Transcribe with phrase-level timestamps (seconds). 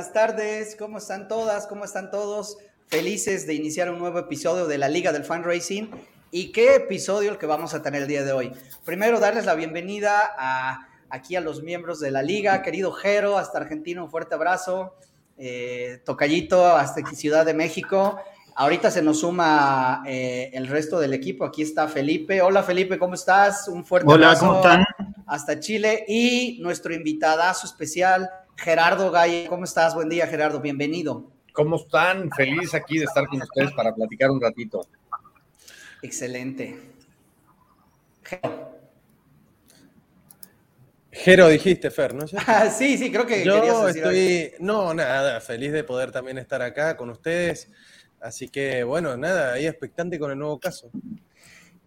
[0.00, 0.76] Hola, hola, buenas tardes.
[0.78, 1.66] ¿Cómo están todas?
[1.66, 2.56] ¿Cómo están todos?
[2.86, 5.88] Felices de iniciar un nuevo episodio de la Liga del Fan Racing.
[6.30, 8.50] ¿Y qué episodio el que vamos a tener el día de hoy?
[8.86, 12.62] Primero, darles la bienvenida a, aquí a los miembros de la liga.
[12.62, 14.94] Querido Jero, hasta Argentina, un fuerte abrazo.
[15.36, 18.18] Eh, Tocayito, hasta Ciudad de México.
[18.54, 21.44] Ahorita se nos suma eh, el resto del equipo.
[21.44, 22.40] Aquí está Felipe.
[22.40, 23.68] Hola Felipe, ¿cómo estás?
[23.68, 24.86] Un fuerte Hola, abrazo ¿cómo están?
[25.26, 26.06] hasta Chile.
[26.08, 28.30] Y nuestro invitadazo especial,
[28.60, 29.46] Gerardo Galle.
[29.48, 29.94] ¿Cómo estás?
[29.94, 30.60] Buen día, Gerardo.
[30.60, 31.32] Bienvenido.
[31.54, 32.30] ¿Cómo están?
[32.30, 34.86] Feliz aquí de estar con ustedes para platicar un ratito.
[36.02, 36.78] Excelente.
[38.22, 38.70] Gerardo.
[41.10, 42.26] Jero dijiste, Fer, ¿no?
[42.46, 44.16] Ah, sí, sí, creo que querías Yo decir algo.
[44.16, 47.68] estoy, no, nada, feliz de poder también estar acá con ustedes.
[48.20, 50.90] Así que, bueno, nada, ahí expectante con el nuevo caso.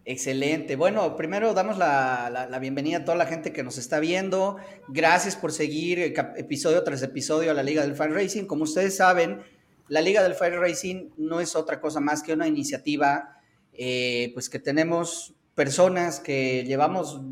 [0.06, 0.76] Excelente.
[0.76, 4.56] Bueno, primero damos la, la- bienvenida a toda la gente que nos está viendo.
[4.88, 8.44] Gracias por seguir eh, episodio tras episodio a la Liga del Fan Racing.
[8.44, 9.40] Como ustedes saben,
[9.88, 13.38] la Liga del Fan Racing no es otra cosa más que una iniciativa,
[13.72, 17.22] eh, pues que tenemos personas que llevamos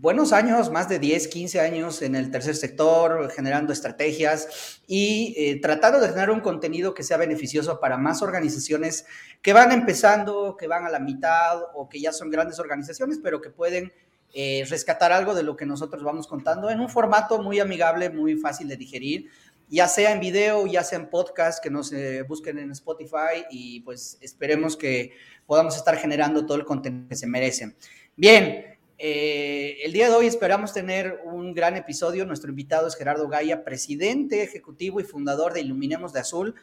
[0.00, 5.60] buenos años, más de 10, 15 años en el tercer sector, generando estrategias y eh,
[5.60, 9.04] tratando de generar un contenido que sea beneficioso para más organizaciones
[9.42, 13.42] que van empezando, que van a la mitad o que ya son grandes organizaciones, pero
[13.42, 13.92] que pueden
[14.32, 18.36] eh, rescatar algo de lo que nosotros vamos contando en un formato muy amigable, muy
[18.36, 19.28] fácil de digerir,
[19.68, 23.80] ya sea en video, ya sea en podcast, que nos eh, busquen en Spotify y
[23.80, 25.12] pues esperemos que
[25.44, 27.76] podamos estar generando todo el contenido que se merecen.
[28.16, 28.69] Bien,
[29.00, 32.26] eh, el día de hoy esperamos tener un gran episodio.
[32.26, 36.54] Nuestro invitado es Gerardo Gaya, presidente ejecutivo y fundador de Iluminemos de Azul.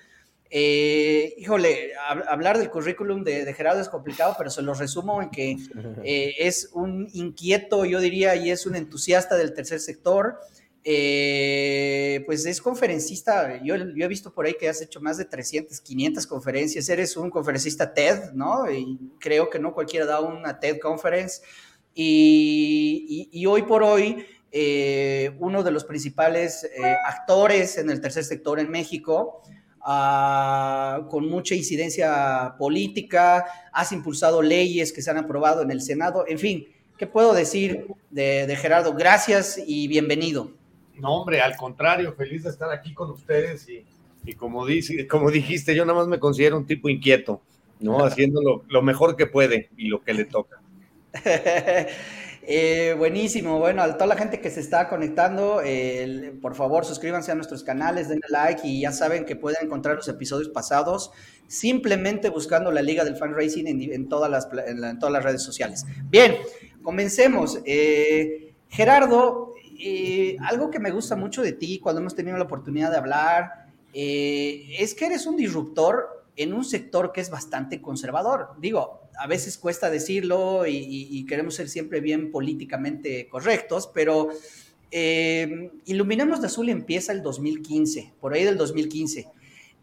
[0.50, 5.22] Eh, híjole, hab- hablar del currículum de, de Gerardo es complicado, pero se lo resumo
[5.22, 5.58] en que
[6.04, 10.38] eh, es un inquieto, yo diría, y es un entusiasta del tercer sector.
[10.90, 15.26] Eh, pues es conferencista, yo, yo he visto por ahí que has hecho más de
[15.26, 18.72] 300, 500 conferencias, eres un conferencista TED, ¿no?
[18.72, 21.42] Y creo que no cualquiera da una TED Conference.
[22.00, 28.00] Y, y- y hoy por hoy, eh, uno de los principales eh, actores en el
[28.02, 29.42] tercer sector en México,
[29.82, 36.24] ah, con mucha incidencia política, has impulsado leyes que se han aprobado en el Senado,
[36.28, 36.68] en fin,
[37.00, 38.94] ¿qué puedo decir de, de Gerardo?
[38.94, 40.52] Gracias y bienvenido.
[41.00, 43.84] No, hombre, al contrario, feliz de estar aquí con ustedes y,
[44.24, 47.42] y como, dice, como dijiste, yo nada más me considero un tipo inquieto,
[47.80, 47.98] ¿no?
[48.06, 50.62] Haciendo lo, lo mejor que puede y lo que le toca.
[52.50, 55.62] Eh, buenísimo, bueno, a toda la gente que se está conectando,
[56.42, 60.08] por favor suscríbanse a nuestros canales, denle like y ya saben que pueden encontrar los
[60.08, 61.12] episodios pasados
[61.48, 65.86] simplemente buscando la Liga del Fan Racing en, todas, las, redes sociales.
[66.10, 66.38] Bien,
[66.84, 67.60] comencemos.
[67.66, 72.92] Eh, Gerardo, eh, algo que me gusta mucho de ti cuando hemos tenido la oportunidad
[72.92, 78.52] de hablar es que eres un disruptor en un sector que es bastante conservador.
[78.60, 84.30] Digo, a veces cuesta decirlo y, y- y queremos ser siempre bien políticamente correctos, pero
[84.92, 89.28] eh, Iluminemos de Azul empieza el 2015, por ahí del 2015.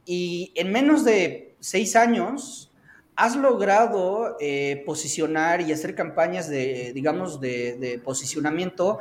[0.06, 2.70] Y en menos de seis años
[3.16, 8.98] has logrado eh, posicionar y hacer campañas de, digamos, de, de posicionamiento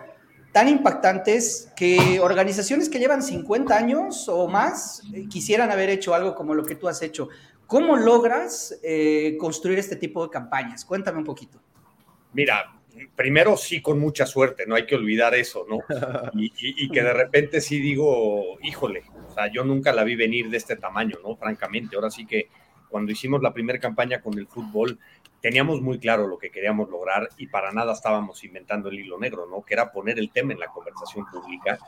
[0.51, 6.35] tan impactantes que organizaciones que llevan 50 años o más eh, quisieran haber hecho algo
[6.35, 7.27] como lo que tú has hecho.
[7.67, 10.85] ¿Cómo logras eh, construir este tipo de campañas?
[10.85, 11.59] Cuéntame un poquito.
[12.33, 12.73] Mira,
[13.15, 15.79] primero sí con mucha suerte, no hay que olvidar eso, ¿no?
[16.35, 20.15] Y, y- y que de repente sí digo, híjole, o sea, yo nunca la vi
[20.15, 21.35] venir de este tamaño, ¿no?
[21.35, 22.47] Francamente, ahora sí que
[22.89, 24.99] cuando hicimos la primera campaña con el fútbol,
[25.41, 29.47] teníamos muy claro lo que queríamos lograr y para nada estábamos inventando el hilo negro,
[29.49, 29.63] ¿no?
[29.63, 31.79] Que era poner el tema en la conversación pública,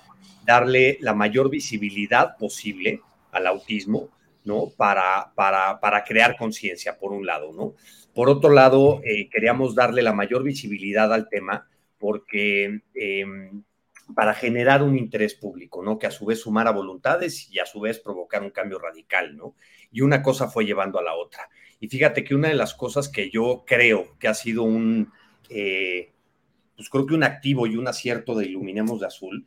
[0.43, 3.01] darle la mayor visibilidad posible
[3.31, 4.09] al autismo,
[4.45, 4.69] ¿no?
[4.77, 7.73] Para, para, para crear conciencia, por un lado, ¿no?
[8.13, 13.25] Por otro lado, eh, queríamos darle la mayor visibilidad al tema porque eh,
[14.13, 15.97] para generar un interés público, ¿no?
[15.97, 19.55] Que a su vez sumara voluntades y a su vez provocar un cambio radical, ¿no?
[19.91, 21.49] Y una cosa fue llevando a la otra.
[21.79, 25.11] Y fíjate que una de las cosas que yo creo que ha sido un,
[25.49, 26.13] eh,
[26.75, 29.45] pues creo que un activo y un acierto de Iluminemos de Azul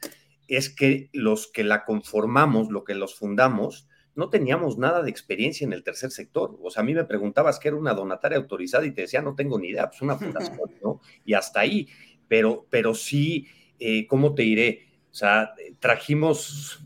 [0.49, 3.88] es que los que la conformamos, lo que los fundamos,
[4.19, 6.59] no teníamos nada de experiencia en el tercer sector.
[6.61, 9.37] O sea, a mí me preguntabas qué era una donataria autorizada y te decía, no
[9.37, 11.01] tengo ni idea, pues una fundación, ¿no?
[11.25, 11.87] Y hasta ahí.
[12.27, 13.47] Pero, pero sí,
[13.79, 14.89] eh, ¿cómo te diré?
[15.13, 16.81] O sea, trajimos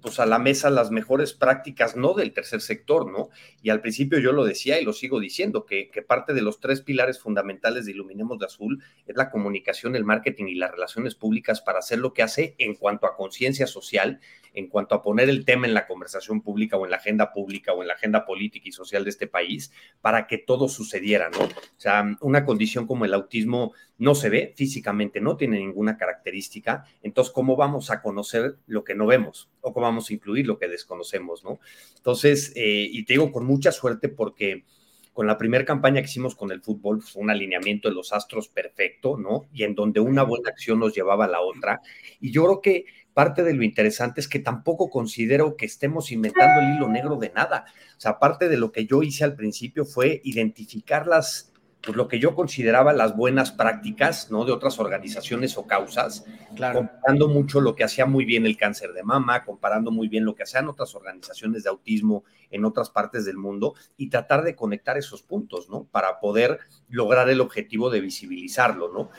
[0.00, 3.28] pues a la mesa las mejores prácticas, no del tercer sector, ¿no?
[3.60, 6.60] Y al principio yo lo decía y lo sigo diciendo, que, que, parte de los
[6.60, 11.14] tres pilares fundamentales de Iluminemos de Azul es la comunicación, el marketing y las relaciones
[11.14, 14.20] públicas para hacer lo que hace en cuanto a conciencia social,
[14.60, 17.72] en cuanto a poner el tema en la conversación pública o en la agenda pública
[17.72, 21.44] o en la agenda política y social de este país, para que todo sucediera, ¿no?
[21.44, 26.84] O sea, una condición como el autismo no se ve físicamente, no tiene ninguna característica,
[27.02, 29.50] entonces, ¿cómo vamos a conocer lo que no vemos?
[29.60, 31.58] ¿O cómo vamos a incluir lo que desconocemos, no?
[31.96, 34.64] Entonces, eh, y te digo con mucha suerte porque
[35.12, 38.48] con la primera campaña que hicimos con el fútbol fue un alineamiento de los astros
[38.48, 39.46] perfecto, ¿no?
[39.52, 41.80] Y en donde una buena acción nos llevaba a la otra.
[42.20, 42.84] Y yo creo que
[43.20, 47.28] parte de lo interesante es que tampoco considero que estemos inventando el hilo negro de
[47.28, 47.66] nada.
[47.98, 51.52] O sea, parte de lo que yo hice al principio fue identificar las
[51.82, 54.46] pues lo que yo consideraba las buenas prácticas, ¿no?
[54.46, 59.02] De otras organizaciones o causas, comparando mucho lo que hacía muy bien el cáncer de
[59.02, 63.36] mama, comparando muy bien lo que hacían otras organizaciones de autismo en otras partes del
[63.36, 65.84] mundo y tratar de conectar esos puntos, ¿no?
[65.84, 69.10] Para poder lograr el objetivo de visibilizarlo, ¿no?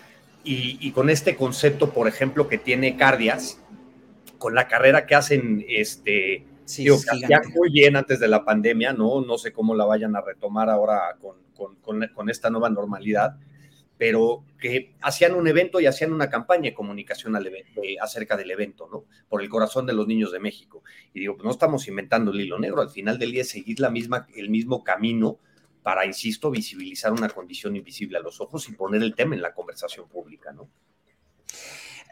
[0.44, 3.60] Y, con este concepto, por ejemplo, que tiene Cardias,
[4.42, 6.88] con la carrera que hacen, este, sí,
[7.30, 9.22] ya muy bien antes de la pandemia, ¿no?
[9.22, 11.42] No sé cómo la vayan a retomar ahora con
[11.84, 13.38] con, esta nueva normalidad,
[13.98, 18.52] pero que hacían un evento y hacían una campaña de comunicación al evento, acerca del
[18.52, 19.06] evento, ¿no?
[19.30, 20.84] Por el corazón de los niños de México.
[21.14, 23.80] Y digo, pues no estamos inventando el hilo negro, al final del día es seguir
[23.80, 25.40] la misma, el mismo camino
[25.84, 29.54] para, insisto, visibilizar una condición invisible a los ojos y poner el tema en la
[29.54, 30.70] conversación pública, ¿no?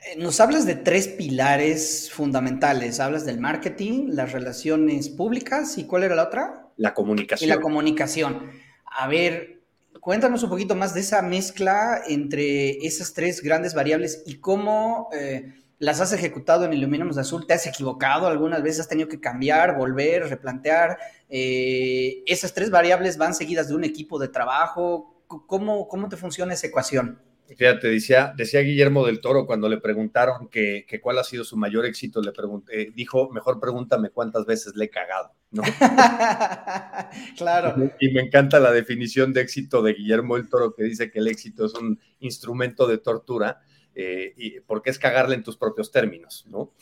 [0.05, 2.99] Eh, nos hablas de tres pilares fundamentales.
[2.99, 6.67] Hablas del marketing, las relaciones públicas y ¿cuál era la otra?
[6.77, 7.47] La comunicación.
[7.47, 8.51] Y la comunicación.
[8.85, 9.61] A ver,
[9.99, 15.53] cuéntanos un poquito más de esa mezcla entre esas tres grandes variables y cómo eh,
[15.79, 17.45] las has ejecutado en Iluminamos de Azul.
[17.45, 18.81] ¿Te has equivocado algunas veces?
[18.81, 20.97] ¿Has tenido que cambiar, volver, replantear?
[21.29, 25.23] Eh, ¿Esas tres variables van seguidas de un equipo de trabajo?
[25.27, 27.21] ¿Cómo, cómo te funciona esa ecuación?
[27.57, 31.85] Fíjate, decía, decía Guillermo del Toro cuando le preguntaron que, cuál ha sido su mayor
[31.85, 35.63] éxito, le pregunté, dijo, mejor pregúntame cuántas veces le he cagado, ¿no?
[37.37, 37.91] claro.
[37.99, 41.27] Y me encanta la definición de éxito de Guillermo del Toro que dice que el
[41.27, 43.61] éxito es un instrumento de tortura,
[43.95, 46.73] eh, y, porque es cagarle en tus propios términos, ¿no?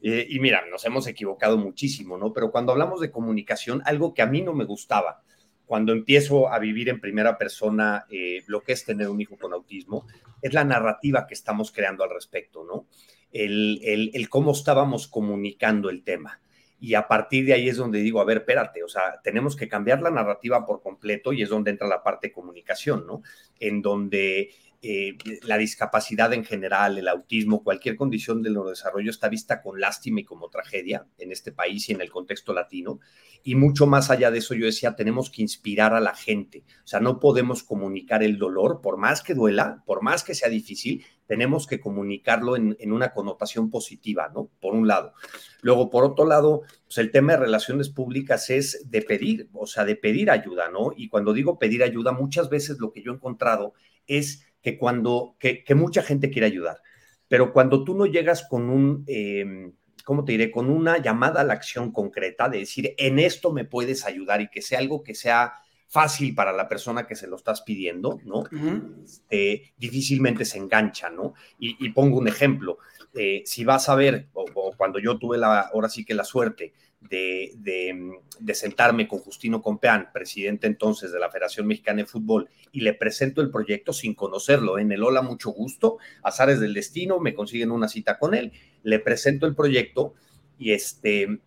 [0.00, 2.32] Eh, y mira, nos hemos equivocado muchísimo, ¿no?
[2.32, 5.22] Pero cuando hablamos de comunicación, algo que a mí no me gustaba,
[5.72, 9.54] cuando empiezo a vivir en primera persona eh, lo que es tener un hijo con
[9.54, 10.06] autismo,
[10.42, 12.88] es la narrativa que estamos creando al respecto, ¿no?
[13.32, 13.80] El,
[14.12, 16.42] el, cómo estábamos comunicando el tema.
[16.78, 19.66] Y a partir de ahí es donde digo, a ver, espérate, o sea, tenemos que
[19.66, 23.22] cambiar la narrativa por completo y es donde entra la parte de comunicación, ¿no?
[23.58, 24.50] En donde
[24.84, 30.20] eh, la discapacidad en general, el autismo, cualquier condición del neurodesarrollo está vista con lástima
[30.20, 32.98] y como tragedia en este país y en el contexto latino.
[33.44, 36.64] Y mucho más allá de eso, yo decía, tenemos que inspirar a la gente.
[36.82, 40.48] O sea, no podemos comunicar el dolor, por más que duela, por más que sea
[40.48, 44.50] difícil, tenemos que comunicarlo en, una connotación positiva, ¿no?
[44.60, 45.14] Por un lado.
[45.60, 49.84] Luego, por otro lado, pues el tema de relaciones públicas es de pedir, o sea,
[49.84, 50.92] de pedir ayuda, ¿no?
[50.96, 53.74] Y cuando digo pedir ayuda, muchas veces lo que yo he encontrado
[54.08, 56.82] es que cuando, que, mucha gente quiere ayudar,
[57.28, 59.72] pero cuando tú no llegas con un, eh,
[60.04, 60.50] ¿cómo te diré?
[60.50, 64.48] Con una llamada a la acción concreta de decir, en esto me puedes ayudar y
[64.48, 65.54] que sea algo que sea
[65.88, 68.44] fácil para la persona que se lo estás pidiendo, ¿no?
[69.04, 71.34] Este, difícilmente se engancha, ¿no?
[71.58, 72.78] Y, pongo un ejemplo.
[73.12, 76.72] Eh, si vas a ver, o, cuando yo tuve la, ahora sí que la suerte
[77.08, 82.94] de, sentarme con Justino Compeán, presidente entonces de la Federación Mexicana de Fútbol, y le
[82.94, 84.78] presento el proyecto sin conocerlo.
[84.78, 88.98] En el Hola, mucho gusto, azares del destino, me consiguen una cita con él, le
[88.98, 90.14] presento el proyecto
[90.58, 91.40] y este,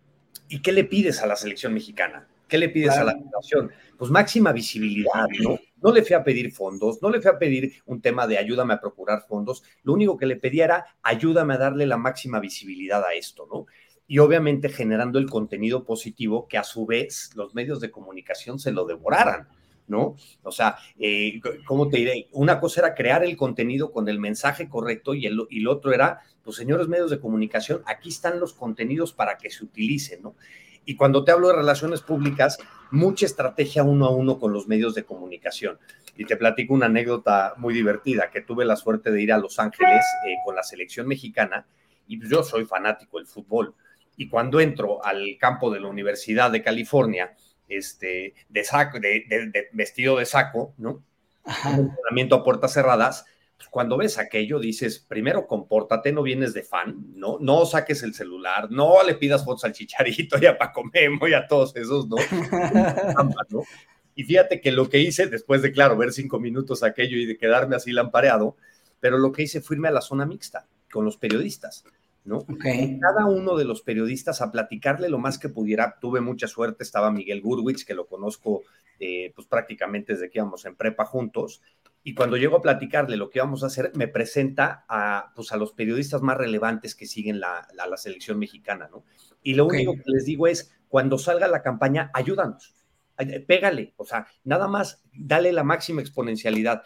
[0.48, 2.28] ¿y qué le pides a la selección mexicana?
[2.48, 3.72] ¿Qué le pides a la federación?
[3.98, 5.58] Pues máxima visibilidad, ¿no?
[5.82, 8.74] No le fui a pedir fondos, no le fui a pedir un tema de ayúdame
[8.74, 13.04] a procurar fondos, lo único que le pedía era ayúdame a darle la máxima visibilidad
[13.04, 13.66] a esto, ¿no?
[14.08, 18.72] Y obviamente generando el contenido positivo que a su vez los medios de comunicación se
[18.72, 19.48] lo devoraran.
[19.88, 20.16] ¿no?
[20.42, 22.28] O sea, eh, ¿cómo te diré?
[22.32, 26.56] Una cosa era crear el contenido con el mensaje correcto y el, otro era, pues
[26.56, 30.34] señores medios de comunicación, aquí están los contenidos para que se utilicen, ¿no?
[30.84, 32.58] Y cuando te hablo de relaciones públicas,
[32.92, 35.78] mucha estrategia uno a uno con los medios de comunicación.
[36.16, 39.58] Y te platico una anécdota muy divertida, que tuve la suerte de ir a Los
[39.58, 41.66] Ángeles eh, con la selección mexicana
[42.06, 43.74] y pues yo soy fanático del fútbol
[44.16, 47.34] y cuando entro al campo de la Universidad de California,
[47.68, 51.02] este, de, saco, de, vestido de saco, ¿no?
[51.64, 53.24] Un entrenamiento a puertas cerradas,
[53.56, 57.38] pues, cuando ves aquello dices, primero compórtate, no vienes de fan, ¿no?
[57.40, 61.34] No saques el celular, no le pidas fotos al chicharito y a Paco Memo y
[61.34, 62.16] a todos esos, ¿no?
[64.18, 67.36] Y fíjate que lo que hice, después de, claro, ver cinco minutos aquello y de
[67.36, 68.56] quedarme así lampareado,
[68.98, 71.84] pero lo que hice fue irme a la zona mixta con los periodistas.
[72.26, 72.44] ¿No?
[73.00, 75.96] Cada uno de los periodistas a platicarle lo más que pudiera.
[76.00, 78.62] Tuve mucha suerte, estaba Miguel Gurwitz, que lo conozco
[78.98, 81.62] eh, pues prácticamente desde que íbamos en prepa juntos,
[82.02, 85.56] y cuando llego a platicarle lo que íbamos a hacer, me presenta a, pues, a
[85.56, 89.04] los periodistas más relevantes que siguen la, la, selección mexicana, ¿no?
[89.42, 92.76] Y lo único que les digo es, cuando salga la campaña, ayúdanos
[93.46, 96.82] pégale, o sea, nada más dale la máxima exponencialidad.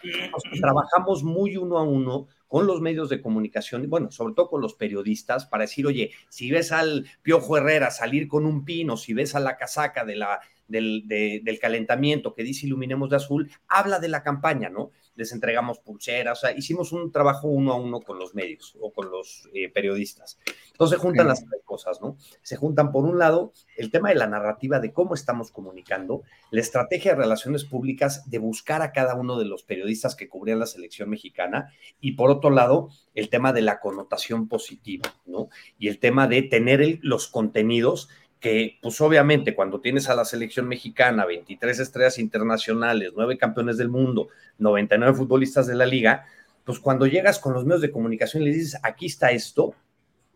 [0.59, 4.73] trabajamos muy uno a uno con los medios de comunicación, bueno, sobre todo con los
[4.73, 9.35] periodistas, para decir, oye, si ves al Piojo Herrera salir con un pino, si ves
[9.35, 14.09] a la casaca de la, del, del calentamiento que dice Iluminemos de Azul, habla de
[14.09, 14.91] la campaña, ¿no?
[15.21, 18.91] Les entregamos pulseras, o sea, hicimos un trabajo uno a uno con los medios o
[18.91, 20.39] con los eh, periodistas.
[20.71, 22.17] Entonces se juntan las tres cosas, ¿no?
[22.41, 26.59] Se juntan por un lado el tema de la narrativa de cómo estamos comunicando, la
[26.59, 30.65] estrategia de relaciones públicas de buscar a cada uno de los periodistas que cubrían la
[30.65, 35.49] selección mexicana y por otro lado el tema de la connotación positiva, ¿no?
[35.77, 38.09] Y el tema de tener los contenidos
[38.41, 43.87] que pues obviamente cuando tienes a la selección mexicana, 23 estrellas internacionales, 9 campeones del
[43.87, 46.25] mundo, 99 futbolistas de la liga,
[46.65, 49.75] pues cuando llegas con los medios de comunicación y le dices, aquí está esto,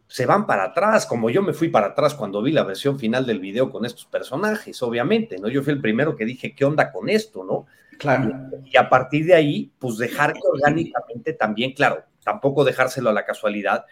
[0.07, 3.25] se van para atrás, como yo me fui para atrás cuando vi la versión final
[3.25, 5.49] del video con estos personajes, obviamente, ¿no?
[5.49, 7.65] Yo fui el primero que dije, ¿qué onda con esto, no?
[7.97, 8.51] Claro.
[8.65, 13.25] Y, a partir de ahí, pues dejar que orgánicamente también, claro, tampoco dejárselo a la
[13.25, 13.85] casualidad,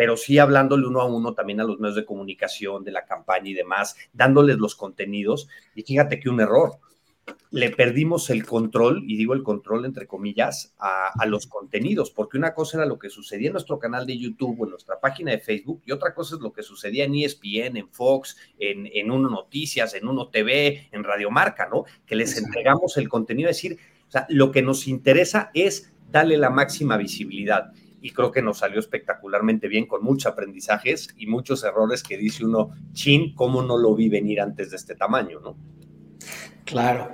[0.00, 3.50] pero sí hablándole uno a uno también a los medios de comunicación, de la campaña
[3.50, 5.46] y demás, dándoles los contenidos.
[5.74, 6.78] Y fíjate que un error,
[7.50, 12.54] le perdimos el control, y digo el control entre comillas, a, los contenidos, porque una
[12.54, 15.38] cosa era lo que sucedía en nuestro canal de YouTube o en nuestra página de
[15.38, 19.28] Facebook, y otra cosa es lo que sucedía en ESPN, en Fox, en, en Uno
[19.28, 21.84] Noticias, en Uno TV, en Radio Marca, ¿no?
[22.06, 23.76] Que les entregamos el contenido, es decir,
[24.08, 28.58] o sea, lo que nos interesa es darle la máxima visibilidad y creo que nos
[28.58, 33.76] salió espectacularmente bien con muchos aprendizajes y muchos errores que dice uno, chin, ¿cómo no
[33.76, 35.56] lo vi venir antes de este tamaño, no?
[36.64, 37.10] Claro,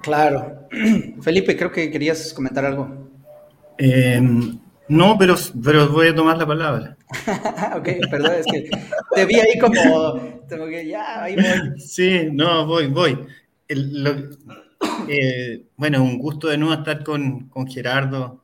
[0.00, 0.68] claro.
[1.22, 3.10] Felipe, creo que querías comentar algo.
[3.78, 6.96] Em, no, pero, pero voy a tomar la palabra.
[7.76, 8.70] ok, perdón, es que
[9.14, 11.44] te vi ahí como, tengo que ya, ahí voy.
[11.78, 13.18] Sí, no, voy, voy.
[15.08, 18.43] Eh, bueno, un gusto de nuevo estar con, con Gerardo,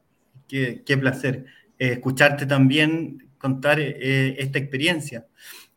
[0.50, 1.44] Qué, placer
[1.78, 5.26] eh, escucharte también contar eh, esta experiencia.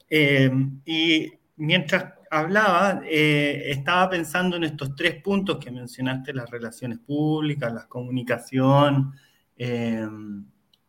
[0.10, 0.50] Eh,
[0.84, 7.86] y mientras hablaba, estaba pensando en estos tres puntos que mencionaste, las relaciones públicas, la
[7.88, 9.14] comunicación,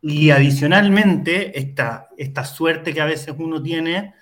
[0.01, 4.15] y adicionalmente esta, esta suerte que a veces uno tiene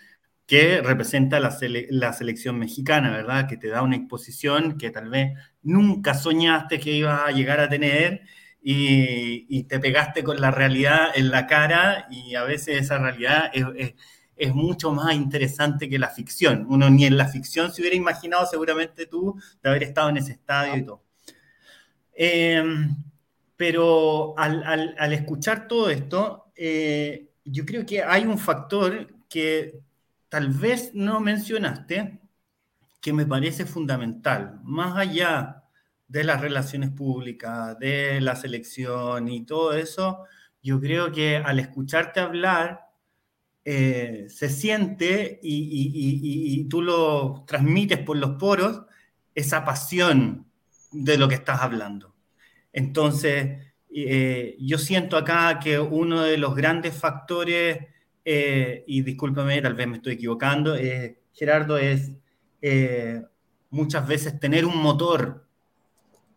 [0.46, 1.58] que representa la,
[1.89, 3.48] la, selección mexicana, ¿verdad?
[3.48, 7.70] Que te da una exposición que tal vez nunca soñaste que ibas a llegar a
[7.70, 8.24] tener
[8.63, 13.93] y, te pegaste con la realidad en la cara y a veces esa realidad es,
[14.38, 16.65] es, mucho más interesante que la ficción.
[16.70, 20.34] Uno ni en la ficción se hubiera imaginado seguramente tú de haber estado en ese
[20.34, 21.03] estadio y todo.
[22.15, 22.96] Em,
[23.58, 29.79] pero al, al, al, escuchar todo esto, eh, yo creo que hay un factor que
[30.29, 32.20] tal vez no mencionaste,
[33.01, 35.62] que me parece fundamental, más allá
[36.13, 40.25] de las relaciones públicas, de la selección y todo eso,
[40.62, 42.82] yo creo que al escucharte hablar,
[43.65, 48.84] eh, se siente y, tú lo transmites por los poros,
[49.34, 50.46] esa pasión
[50.91, 52.13] de lo que estás hablando.
[52.72, 57.88] Entonces, eh, yo siento acá que uno de los grandes factores,
[58.24, 60.75] eh, y discúlpame, tal vez me estoy equivocando,
[61.34, 62.12] Gerardo, es
[63.72, 65.43] muchas veces tener un motor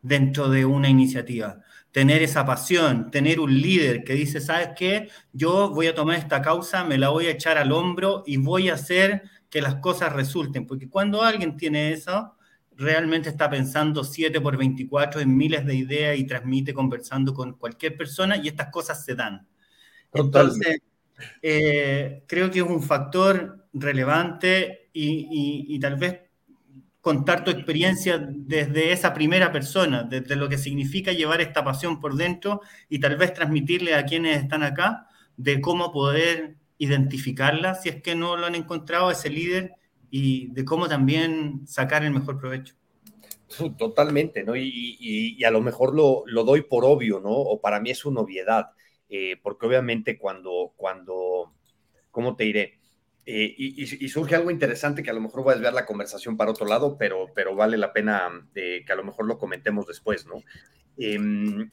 [0.07, 1.59] dentro de una iniciativa.
[1.91, 5.09] Tener esa pasión, tener un líder que dice, ¿sabes qué?
[5.33, 8.69] Yo voy a tomar esta causa, me la voy a echar al hombro y voy
[8.69, 10.67] a hacer que las cosas resulten.
[10.67, 12.35] Porque cuando alguien tiene eso,
[12.77, 17.97] realmente está pensando 7 por 24 en miles de ideas y transmite conversando con cualquier
[17.97, 19.47] persona y estas cosas se dan.
[20.13, 20.81] Entonces,
[21.43, 26.26] eh, creo que es un factor relevante y, y tal vez
[27.07, 32.17] contar tu experiencia desde esa primera persona, desde lo que significa llevar esta pasión por
[32.17, 38.03] dentro y tal vez transmitirle a quienes están acá de cómo poder identificarla si es
[38.03, 39.75] que no lo han encontrado ese líder
[40.11, 42.75] y de cómo también sacar el mejor provecho.
[43.79, 44.57] Totalmente, ¿no?
[44.57, 47.31] Y, a lo mejor lo, doy por obvio, ¿no?
[47.31, 48.71] O para mí es una obviedad,
[49.09, 51.53] eh, porque obviamente cuando, cuando,
[52.11, 52.81] ¿cómo te diré?
[53.29, 56.53] Eh, y, surge algo interesante que a lo mejor voy a desviar la conversación para
[56.53, 60.43] otro lado, pero, pero vale la pena que a lo mejor lo comentemos después, ¿no?
[60.97, 61.71] Em,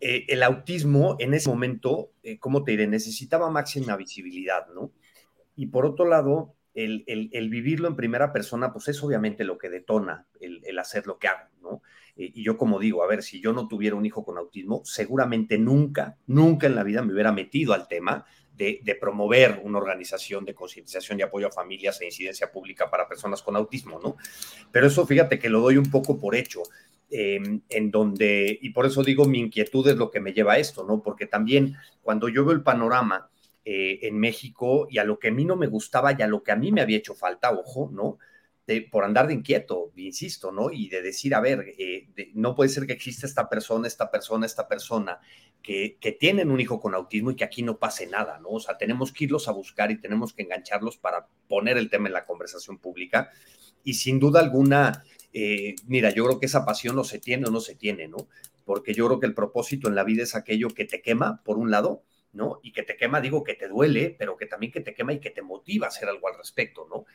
[0.00, 2.86] el autismo en ese momento, ¿cómo te diré?
[2.86, 4.92] Necesitaba máxima visibilidad, ¿no?
[5.56, 6.54] Y por otro lado,
[6.84, 11.28] el, vivirlo en primera persona, pues es obviamente lo que detona el, hacer lo que
[11.28, 11.82] hago, ¿no?
[12.16, 14.82] Eh, y yo como digo, a ver, si yo no tuviera un hijo con autismo,
[14.84, 18.26] seguramente nunca, nunca en la vida me hubiera metido al tema
[18.58, 23.40] de, promover una organización de concientización y apoyo a familias e incidencia pública para personas
[23.40, 24.16] con autismo, ¿no?
[24.72, 26.62] Pero eso fíjate que lo doy un poco por hecho.
[27.10, 30.58] Em, en donde, y por eso digo, mi inquietud es lo que me lleva a
[30.58, 31.02] esto, ¿no?
[31.02, 33.30] Porque también cuando yo veo el panorama
[33.64, 36.42] eh, en México y a lo que a mí no me gustaba y a lo
[36.42, 38.18] que a mí me había hecho falta, ojo, ¿no?
[38.90, 40.70] Por andar de inquieto, insisto, ¿no?
[40.70, 44.44] Y de decir, a ver, eh, no puede ser que exista esta persona, esta persona,
[44.44, 45.20] esta persona,
[45.62, 48.50] que, que, tienen un hijo con autismo y que aquí no pase nada, ¿no?
[48.50, 52.08] O sea, tenemos que irlos a buscar y tenemos que engancharlos para poner el tema
[52.08, 53.30] en la conversación pública.
[53.84, 57.50] Y sin duda alguna, eh, mira, yo creo que esa pasión no se tiene o
[57.50, 58.28] no se tiene, ¿no?
[58.64, 61.56] Porque yo creo que el propósito en la vida es aquello que te quema, por
[61.56, 62.60] un lado, ¿no?
[62.62, 65.20] Y que te quema, digo, que te duele, pero que también que te quema y
[65.20, 67.06] que te motiva a hacer algo al respecto, ¿no?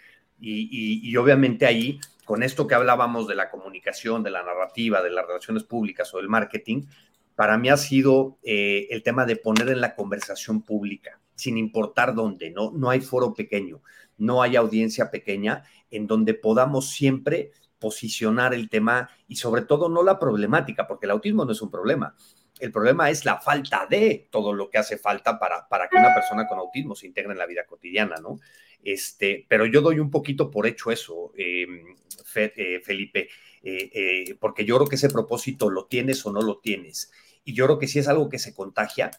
[0.46, 5.26] Y, obviamente ahí, con esto que hablábamos de la comunicación, de la narrativa, de las
[5.26, 6.84] relaciones públicas o del marketing,
[7.36, 12.14] para mí ha sido eh, el tema de poner en la conversación pública, sin importar
[12.14, 12.72] dónde, ¿no?
[12.72, 13.82] No hay foro pequeño,
[14.18, 20.04] no hay audiencia pequeña en donde podamos siempre posicionar el tema y sobre todo no
[20.04, 22.16] la problemática, porque el autismo no es un problema,
[22.60, 26.14] el problema es la falta de todo lo que hace falta para, para que una
[26.14, 28.40] persona con autismo se integre en la vida cotidiana, ¿no?
[28.84, 31.96] Este, pero yo doy un poquito por hecho eso, em,
[32.36, 33.30] eh, Felipe,
[33.64, 37.12] eh, eh, porque yo creo que ese propósito lo tienes o no lo tienes.
[37.46, 39.12] Y yo creo que sí es algo que se contagia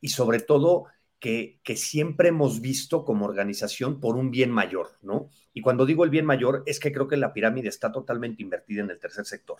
[0.00, 0.86] y sobre todo
[1.20, 5.30] que siempre hemos visto como organización por un bien mayor, ¿no?
[5.54, 8.82] Y cuando digo el bien mayor es que creo que la pirámide está totalmente invertida
[8.82, 9.58] en el tercer sector.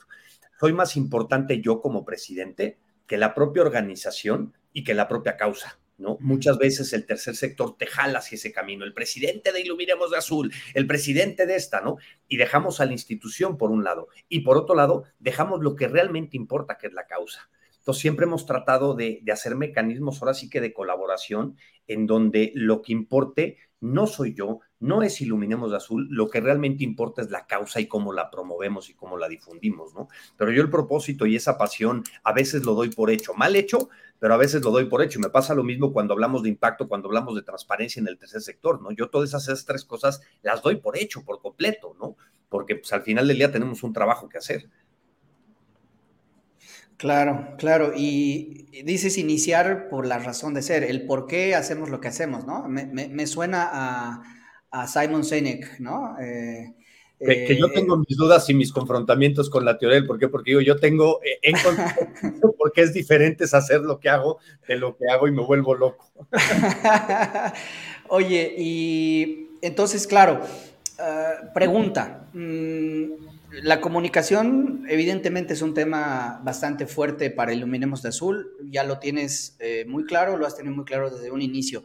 [0.58, 5.78] Soy más importante yo como presidente que la propia organización y que la propia causa.
[5.98, 6.16] ¿No?
[6.20, 10.18] Muchas veces el tercer sector te jala hacia ese camino, el presidente de Iluminemos de
[10.18, 11.96] Azul, el presidente de esta, ¿no?
[12.28, 15.88] Y dejamos a la institución por un lado y por otro lado dejamos lo que
[15.88, 17.48] realmente importa, que es la causa.
[17.78, 22.52] Entonces siempre hemos tratado de, de hacer mecanismos ahora sí que de colaboración en donde
[22.54, 27.20] lo que importe no soy yo, no es Iluminemos de Azul, lo que realmente importa
[27.20, 30.08] es la causa y cómo la promovemos y cómo la difundimos, ¿no?
[30.36, 33.88] Pero yo el propósito y esa pasión a veces lo doy por hecho, mal hecho,
[34.20, 35.18] pero a veces lo doy por hecho.
[35.18, 38.18] Y me pasa lo mismo cuando hablamos de impacto, cuando hablamos de transparencia en el
[38.18, 38.92] tercer sector, ¿no?
[38.92, 42.16] Yo todas esas tres cosas las doy por hecho, por completo, ¿no?
[42.48, 44.68] Porque pues, al final del día tenemos un trabajo que hacer.
[47.02, 47.92] Claro, claro.
[47.94, 52.46] Y dices iniciar por la razón de ser, el por qué hacemos lo que hacemos,
[52.46, 52.66] ¿no?
[52.66, 54.22] me suena a
[54.72, 56.16] a Simon Sinek, ¿no?
[56.18, 56.74] Eh,
[57.20, 60.26] que, yo eh, tengo mis dudas y mis confrontamientos con la teoría del por qué,
[60.28, 61.54] porque digo, yo tengo eh, en
[62.58, 65.74] porque es diferente es hacer lo que hago de lo que hago y me vuelvo
[65.74, 66.10] loco.
[68.08, 70.40] Oye, y entonces, claro,
[71.54, 72.26] pregunta.
[72.32, 73.31] Mm,
[73.62, 78.56] la comunicación, evidentemente, es un tema bastante fuerte para Iluminemos de Azul.
[78.64, 81.84] Ya lo tienes muy claro, lo has tenido muy claro desde un inicio.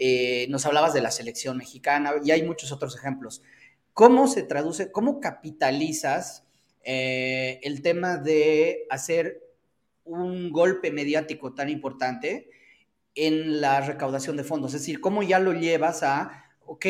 [0.00, 3.42] Eh, nos hablabas de la selección mexicana y hay muchos otros ejemplos.
[3.94, 6.46] ¿Cómo se traduce, cómo capitalizas
[6.84, 9.42] eh, el tema de hacer
[10.04, 12.48] un golpe mediático tan importante
[13.16, 14.72] en la recaudación de fondos?
[14.72, 16.86] Es decir, ¿cómo ya lo llevas a, ok,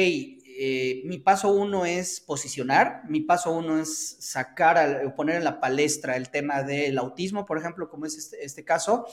[0.61, 6.17] eh, mi paso uno es posicionar, mi paso uno es sacar, poner en la palestra
[6.17, 9.07] el tema del autismo, por ejemplo, como es este, este caso,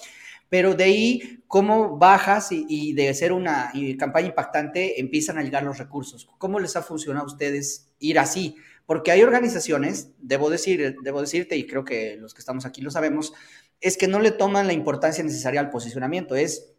[0.50, 5.78] pero de ahí, ¿cómo bajas y, de ser una campaña impactante empiezan a llegar los
[5.78, 6.28] recursos?
[6.38, 8.56] ¿Cómo les ha funcionado a ustedes ir así?
[8.86, 12.92] Porque hay organizaciones, debo, decir, debo decirte, y creo que los que estamos aquí lo
[12.92, 13.34] sabemos,
[13.82, 16.36] es que no le toman la importancia necesaria al posicionamiento.
[16.36, 16.75] Es,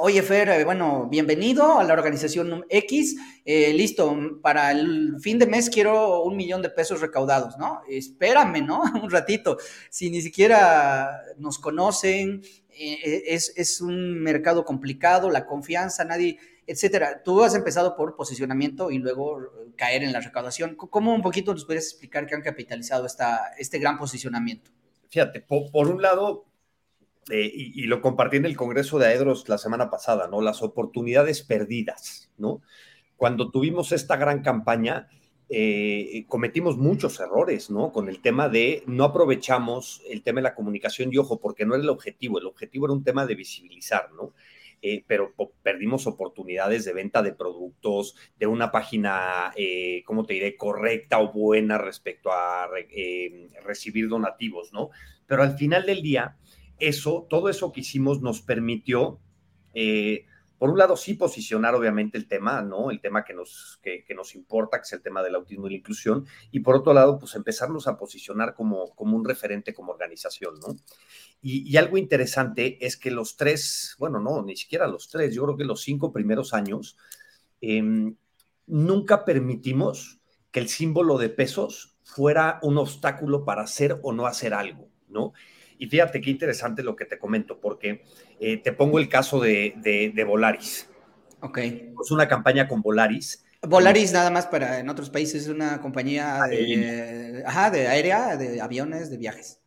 [0.00, 5.46] oye Fer, eh, bueno, bienvenido a la organización X, eh, listo, para el fin de
[5.46, 7.82] mes quiero un millón de pesos recaudados, ¿no?
[7.88, 8.82] Espérame, ¿no?
[9.02, 9.58] un ratito,
[9.90, 17.22] si ni siquiera nos conocen, eh, es, un mercado complicado, la confianza, nadie, etcétera.
[17.22, 19.38] Tú has empezado por posicionamiento y luego
[19.76, 20.76] caer en la recaudación.
[20.76, 24.70] ¿Cómo un poquito nos puedes explicar qué han capitalizado esta, este gran posicionamiento?
[25.10, 26.46] Fíjate, por, un lado,
[27.28, 30.40] eh, y, lo compartí en el Congreso de Aedros la semana pasada, ¿no?
[30.40, 32.62] Las oportunidades perdidas, ¿no?
[33.16, 35.08] Cuando tuvimos esta gran campaña,
[35.50, 37.92] eh, cometimos muchos errores, ¿no?
[37.92, 41.74] Con el tema de no aprovechamos el tema de la comunicación y ojo, porque no
[41.74, 44.32] era el objetivo, el objetivo era un tema de visibilizar, ¿no?
[44.82, 50.56] Eh, pero perdimos oportunidades de venta de productos, de una página, eh, ¿cómo te diré?,
[50.56, 52.66] correcta o buena respecto a
[53.62, 54.90] recibir donativos, ¿no?
[55.26, 56.36] Pero al final del día,
[56.80, 59.20] eso, todo eso que hicimos nos permitió
[60.60, 62.90] por un lado, sí posicionar obviamente el tema, ¿no?
[62.90, 65.76] El tema que nos, que, nos importa, que es el tema del autismo y la
[65.76, 70.60] inclusión, y por otro lado, pues empezarnos a posicionar como, como un referente como organización,
[70.60, 70.76] ¿no?
[71.40, 75.56] Y, algo interesante es que los tres, bueno, no, ni siquiera los tres, yo creo
[75.56, 76.98] que los cinco primeros años,
[77.62, 78.16] em,
[78.66, 84.52] nunca permitimos que el símbolo de pesos fuera un obstáculo para hacer o no hacer
[84.52, 85.32] algo, ¿no?
[85.80, 88.04] Y fíjate qué interesante lo que te comento, porque
[88.38, 89.72] eh, te pongo el caso de,
[90.14, 90.90] de, Volaris.
[91.40, 91.56] Ok.
[91.56, 93.42] Es una campaña con Volaris.
[93.62, 98.60] Volaris nada más para en otros países es una compañía de, ajá, de aérea, de
[98.60, 99.58] aviones, de viajes.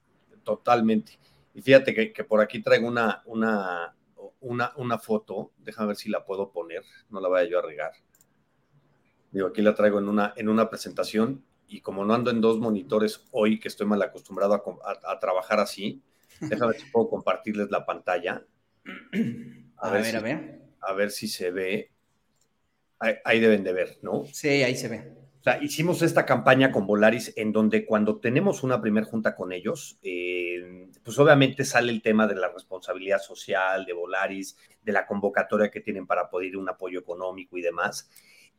[0.44, 1.18] Totalmente.
[1.56, 3.96] Y fíjate que, que por aquí traigo una, una,
[4.42, 7.94] una, una, foto, déjame ver si la puedo poner, no la vaya yo a regar.
[9.32, 12.60] Digo, aquí la traigo en una, en una presentación y como no ando en dos
[12.60, 16.02] monitores hoy, que estoy mal acostumbrado a, trabajar así,
[16.42, 18.46] déjame ver si puedo compartirles la pantalla.
[19.78, 20.62] A, ver, a ver.
[20.82, 21.92] A ver si se ve.
[23.00, 24.24] Ahí, deben de ver, ¿no?
[24.32, 25.14] Sí, ahí se ve.
[25.40, 29.52] O sea, hicimos esta campaña con Volaris en donde cuando tenemos una primera junta con
[29.52, 35.06] ellos, eh, pues obviamente sale el tema de la responsabilidad social de Volaris, de la
[35.06, 38.10] convocatoria que tienen para poder un apoyo económico y demás.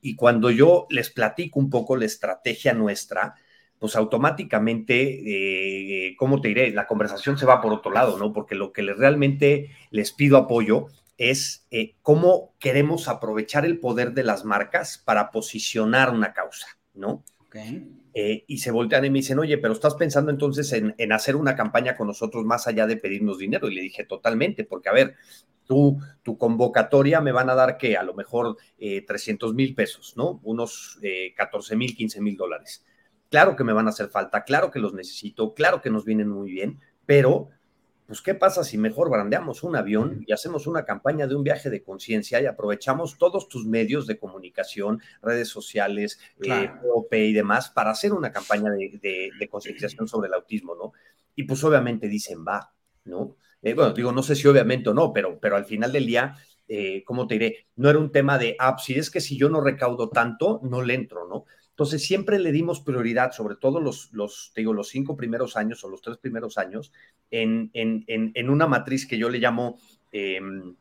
[0.07, 3.37] Y cuando yo les platico un poco la estrategia nuestra,
[3.79, 6.73] pues automáticamente, eh, ¿cómo te diré?
[6.73, 8.31] La conversación se va por otro lado, ¿no?
[8.31, 14.13] Porque lo que les, realmente les pido apoyo es eh, cómo queremos aprovechar el poder
[14.13, 17.25] de las marcas para posicionar una causa, ¿no?
[18.17, 21.57] Eh, y se voltean y me dicen, oye, pero estás pensando entonces en, hacer una
[21.57, 23.69] campaña con nosotros más allá de pedirnos dinero.
[23.69, 25.15] Y le dije, totalmente, porque a ver,
[25.67, 25.99] tu
[26.39, 30.41] convocatoria me van a dar que a lo mejor 300 eh, mil pesos, ¿no?
[30.43, 30.99] Unos
[31.37, 32.85] 14 eh, mil, 15 mil dólares.
[33.31, 36.29] Claro que me van a hacer falta, claro que los necesito, claro que nos vienen
[36.29, 37.49] muy bien, pero
[38.07, 41.71] pues ¿qué pasa si mejor brandeamos un avión y hacemos una campaña de un viaje
[41.71, 46.71] de conciencia y aprovechamos todos tus medios de comunicación, redes sociales, eh,
[47.11, 50.93] y demás para hacer una campaña de, de, de concienciación sobre el autismo, ¿no?
[51.35, 53.37] Y pues obviamente dicen, va, ¿no?
[53.65, 56.37] Eh, bueno, digo, no sé si obviamente o no, pero, pero al final del día,
[56.69, 57.67] eh, ¿cómo te diré?
[57.77, 60.83] No era un tema de, ah, si es que si yo no recaudo tanto, no
[60.83, 61.47] le entro, ¿no?
[61.75, 65.83] Entonces siempre le dimos prioridad, sobre todo los, los, te digo, los cinco primeros años
[65.83, 66.93] o los tres primeros años,
[67.33, 69.77] en, en, en, una matriz que yo le llamo,
[70.13, 70.77] em,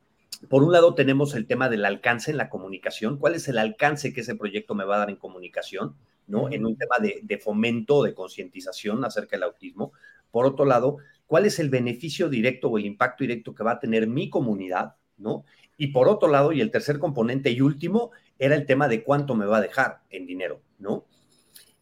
[0.50, 4.14] por un lado tenemos el tema del alcance en la comunicación, cuál es el alcance
[4.14, 5.96] que ese proyecto me va a dar en comunicación,
[6.28, 6.52] ¿no?
[6.52, 9.94] En un tema de, de fomento, de concientización acerca del autismo.
[10.30, 13.80] Por otro lado, cuál es el beneficio directo o el impacto directo que va a
[13.80, 15.44] tener mi comunidad, ¿no?
[15.76, 19.36] Y por otro lado, y el tercer componente y último, era el tema de cuánto
[19.36, 21.06] me va a dejar en dinero, ¿no?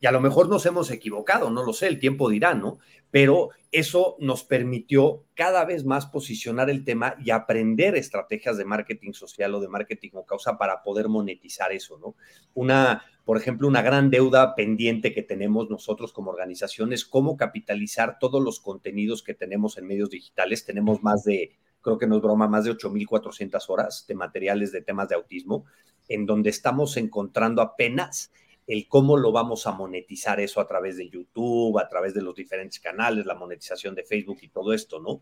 [0.02, 2.80] Y a lo mejor nos hemos equivocado, no lo sé, el tiempo dirá, ¿no?
[3.12, 9.12] Pero eso nos permitió cada vez más posicionar el tema y aprender estrategias de marketing
[9.14, 12.16] social o de marketing o causa para poder monetizar eso, ¿no?
[12.56, 18.18] Una, por ejemplo, una gran deuda pendiente que tenemos nosotros como organización es cómo capitalizar
[18.20, 20.66] todos los contenidos que tenemos en medios digitales.
[20.66, 24.82] Tenemos más de, creo que no es broma, más de 8.400 horas de materiales de
[24.82, 25.66] temas de autismo,
[26.08, 28.32] en donde estamos encontrando apenas
[28.68, 32.36] el cómo lo vamos a monetizar eso a través de YouTube, a través de los
[32.36, 35.22] diferentes canales, la monetización de Facebook y todo esto, ¿no?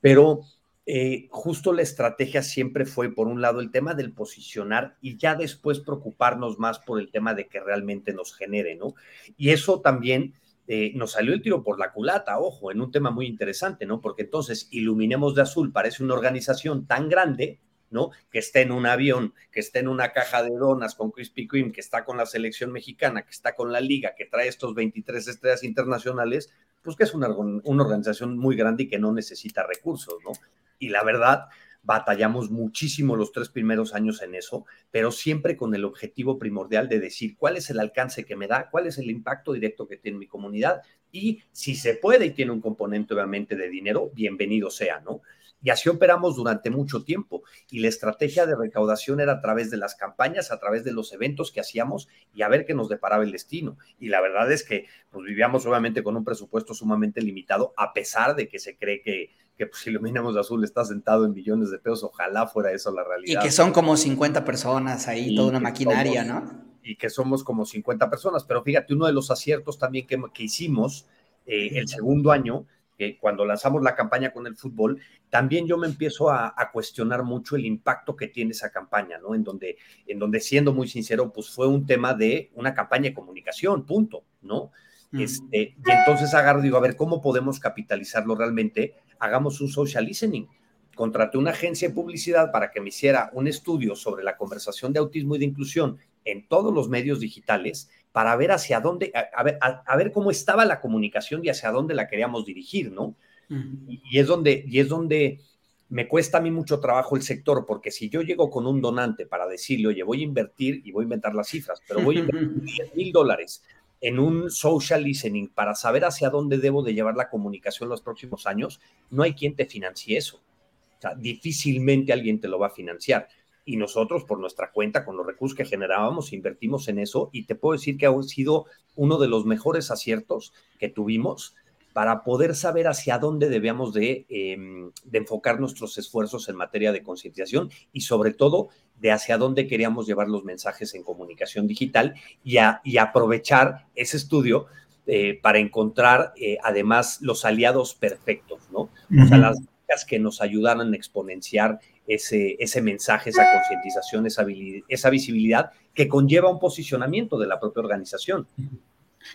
[0.00, 0.42] Pero
[0.86, 5.34] eh, justo la estrategia siempre fue, por un lado, el tema del posicionar y ya
[5.34, 8.94] después preocuparnos más por el tema de que realmente nos genere, ¿no?
[9.36, 10.34] Y eso también
[10.66, 14.00] eh, nos salió el tiro por la culata, ojo, en un tema muy interesante, ¿no?
[14.00, 18.10] Porque entonces Iluminemos de Azul parece una organización tan grande ¿no?
[18.30, 21.72] Que esté en un avión, que esté en una caja de donas con Krispy Kreme,
[21.72, 25.26] que está con la selección mexicana, que está con la liga, que trae estos 23
[25.28, 30.14] estrellas internacionales, pues que es una, una organización muy grande y que no necesita recursos,
[30.24, 30.32] ¿no?
[30.78, 31.48] Y la verdad,
[31.82, 37.00] batallamos muchísimo los tres primeros años en eso, pero siempre con el objetivo primordial de
[37.00, 40.18] decir cuál es el alcance que me da, cuál es el impacto directo que tiene
[40.18, 45.00] mi comunidad y si se puede y tiene un componente obviamente de dinero, bienvenido sea,
[45.00, 45.22] ¿no?
[45.62, 47.42] Y así operamos durante mucho tiempo.
[47.70, 51.12] Y la estrategia de recaudación era a través de las campañas, a través de los
[51.12, 53.76] eventos que hacíamos y a ver qué nos deparaba el destino.
[53.98, 58.36] Y la verdad es que pues, vivíamos obviamente con un presupuesto sumamente limitado, a pesar
[58.36, 61.78] de que se cree que, que pues, Iluminamos de Azul está sentado en millones de
[61.78, 62.04] pesos.
[62.04, 63.40] Ojalá fuera eso la realidad.
[63.40, 66.70] Y que son como 50 personas ahí, toda una maquinaria, ¿no?
[66.82, 68.44] y que somos como 50 personas.
[68.44, 71.06] Pero fíjate, uno de los aciertos también que, que hicimos
[71.46, 72.66] eh, el segundo año,
[73.00, 77.56] que cuando lanzamos la campaña con el fútbol, también yo me empiezo a, cuestionar mucho
[77.56, 79.34] el impacto que tiene esa campaña, ¿no?
[79.34, 83.14] En donde, en donde, siendo muy sincero, pues fue un tema de una campaña de
[83.14, 84.70] comunicación, punto, ¿no?
[85.14, 88.96] Este, y entonces agarro, digo, a ver, ¿cómo podemos capitalizarlo realmente?
[89.18, 90.46] Hagamos un social listening.
[90.94, 94.98] Contraté una agencia de publicidad para que me hiciera un estudio sobre la conversación de
[94.98, 99.58] autismo y de inclusión en todos los medios digitales para ver hacia dónde, a, ver,
[99.60, 103.14] a, ver, cómo estaba la comunicación y hacia dónde la queríamos dirigir, ¿no?
[103.48, 105.40] y, es donde, y es donde
[105.88, 109.26] me cuesta a mí mucho trabajo el sector, porque si yo llego con un donante
[109.26, 112.20] para decirle, oye, voy a invertir, y voy a inventar las cifras, pero voy a
[112.20, 113.62] invertir 10 mil dólares
[114.00, 118.46] en un social listening para saber hacia dónde debo de llevar la comunicación los próximos
[118.46, 120.36] años, no hay quien te financie eso.
[120.36, 123.28] O sea, difícilmente alguien te lo va a financiar
[123.70, 127.54] y nosotros por nuestra cuenta, con los recursos que generábamos, invertimos en eso y te
[127.54, 131.54] puedo decir que ha sido uno de los mejores aciertos que tuvimos
[131.92, 137.70] para poder saber hacia dónde debíamos de, em, enfocar nuestros esfuerzos en materia de concientización
[137.92, 142.98] y sobre todo de hacia dónde queríamos llevar los mensajes en comunicación digital y, y
[142.98, 144.66] aprovechar ese estudio
[145.06, 148.90] eh, para encontrar eh, además los aliados perfectos, ¿no?
[149.22, 154.44] O sea, las que nos ayudaran a exponenciar ese, ese mensaje, esa concientización, esa,
[154.88, 158.46] esa visibilidad que conlleva un posicionamiento de la propia organización.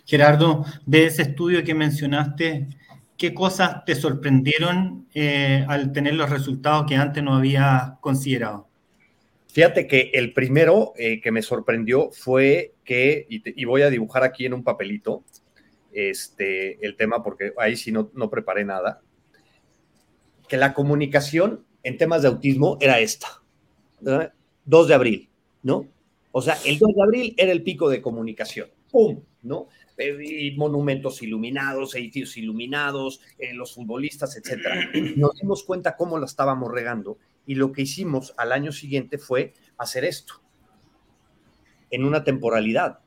[0.04, 2.68] Gerardo, de ese estudio que mencionaste,
[3.16, 8.68] ¿qué cosas te sorprendieron eh, al tener los resultados que antes no había considerado?
[9.48, 14.44] Fíjate que el primero eh, que me sorprendió fue que, y, voy a dibujar aquí
[14.44, 15.24] en un papelito,
[15.92, 19.00] este, el tema, porque ahí sí no, no preparé nada,
[20.46, 23.28] que la comunicación en temas de autismo era esta.
[24.64, 25.30] 2 de abril,
[25.62, 25.86] ¿no?
[26.32, 28.68] O sea, el 2 de abril era el pico de comunicación.
[28.90, 29.22] ¡Pum!
[29.42, 29.68] ¿No?
[29.96, 34.90] Eh, monumentos iluminados, edificios iluminados, eh, los futbolistas, etcétera.
[35.16, 39.54] Nos dimos cuenta cómo la estábamos regando y lo que hicimos al año siguiente fue
[39.78, 40.42] hacer esto
[41.90, 42.98] en una temporalidad,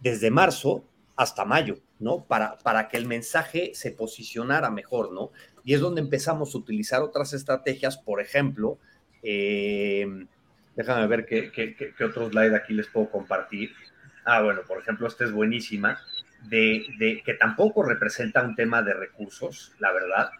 [0.00, 0.84] desde marzo
[1.16, 2.24] hasta mayo, ¿no?
[2.24, 5.32] Para, para que el mensaje se posicionara mejor, ¿no?
[5.64, 8.78] Y es donde empezamos a utilizar otras estrategias, por ejemplo,
[9.22, 10.26] eh,
[10.76, 13.70] déjame ver qué, qué, qué, otro slide aquí les puedo compartir.
[14.24, 15.98] Ah, bueno, por ejemplo, esta es buenísima,
[16.48, 20.30] de, de que tampoco representa un tema de recursos, la verdad,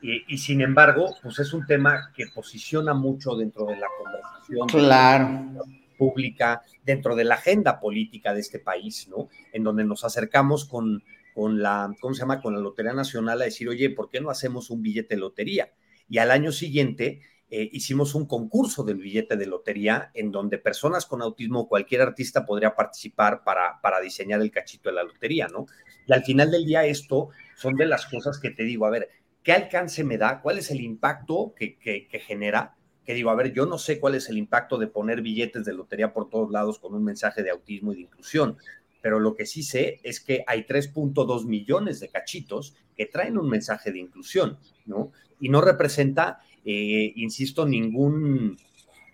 [0.00, 4.68] y, y, sin embargo, pues es un tema que posiciona mucho dentro de la conversación
[4.68, 5.64] claro.
[5.96, 9.30] pública, dentro de la agenda política de este país, ¿no?
[9.50, 11.02] En donde nos acercamos con,
[11.34, 12.40] con la, ¿cómo se llama?
[12.40, 15.72] Con la Lotería Nacional a decir, oye, ¿por qué no hacemos un billete de lotería?
[16.08, 17.20] Y al año siguiente
[17.50, 22.46] eh, hicimos un concurso del billete de lotería en donde personas con autismo, cualquier artista
[22.46, 25.66] podría participar para, para diseñar el cachito de la lotería, ¿no?
[26.06, 29.08] Y al final del día esto son de las cosas que te digo, a ver,
[29.42, 30.40] ¿qué alcance me da?
[30.40, 32.76] ¿Cuál es el impacto que, que, que genera?
[33.04, 35.74] que digo, a ver, yo no sé cuál es el impacto de poner billetes de
[35.74, 38.56] lotería por todos lados con un mensaje de autismo y de inclusión,
[39.04, 43.50] pero lo que sí sé es que hay 3.2 millones de cachitos que traen un
[43.50, 45.12] mensaje de inclusión, ¿no?
[45.38, 48.56] Y no representa, eh, insisto, ningún,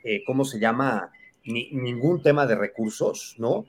[0.04, 1.10] eh, ¿cómo se llama?
[1.42, 3.64] ningún tema de recursos, ¿no?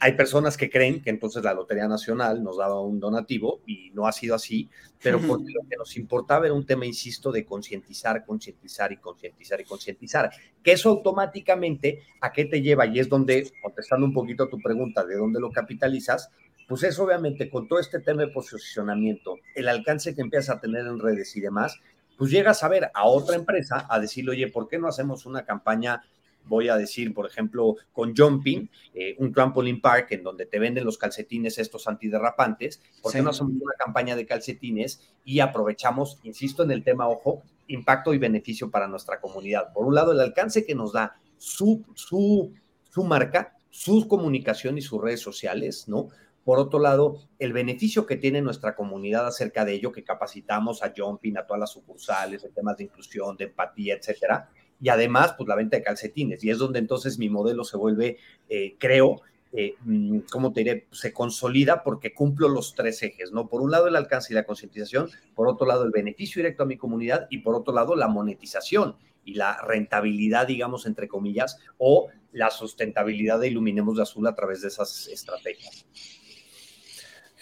[0.00, 4.06] Hay personas que creen que entonces la Lotería Nacional nos daba un donativo y no
[4.06, 4.70] ha sido así,
[5.02, 9.60] pero porque lo que nos importaba era un tema, insisto, de concientizar, concientizar y concientizar
[9.60, 10.30] y concientizar.
[10.62, 12.86] Que eso automáticamente, ¿a qué te lleva?
[12.86, 16.30] Y es donde, contestando un poquito a tu pregunta, ¿de dónde lo capitalizas?
[16.68, 20.86] Pues es obviamente con todo este tema de posicionamiento, el alcance que empiezas a tener
[20.86, 21.80] en redes y demás,
[22.16, 25.44] pues llegas a ver a otra empresa a decirle, oye, ¿por qué no hacemos una
[25.44, 26.02] campaña
[26.46, 30.84] voy a decir, por ejemplo, con Jumping, eh, un trampoline park en donde te venden
[30.84, 36.62] los calcetines estos antiderrapantes, ¿por qué no hacemos una campaña de calcetines y aprovechamos, insisto
[36.62, 39.72] en el tema, ojo, impacto y beneficio para nuestra comunidad?
[39.72, 42.52] Por un lado, el alcance que nos da su, su,
[42.90, 46.08] su marca, su comunicación y sus redes sociales, ¿no?
[46.44, 50.92] Por otro lado, el beneficio que tiene nuestra comunidad acerca de ello, que capacitamos a
[50.94, 54.50] Jumping, a todas las sucursales, en temas de inclusión, de empatía, etcétera,
[54.84, 56.44] y además, pues la venta de calcetines.
[56.44, 58.18] Y es donde entonces mi modelo se vuelve,
[58.50, 60.88] eh, creo, eh, mm, ¿cómo te diré?
[60.90, 63.48] Se consolida porque cumplo los tres ejes, ¿no?
[63.48, 66.66] Por un lado el alcance y la concientización, por otro lado el beneficio directo a
[66.66, 72.08] mi comunidad y por otro lado la monetización y la rentabilidad, digamos, entre comillas, o
[72.32, 75.86] la sustentabilidad de Iluminemos de Azul a través de esas estrategias.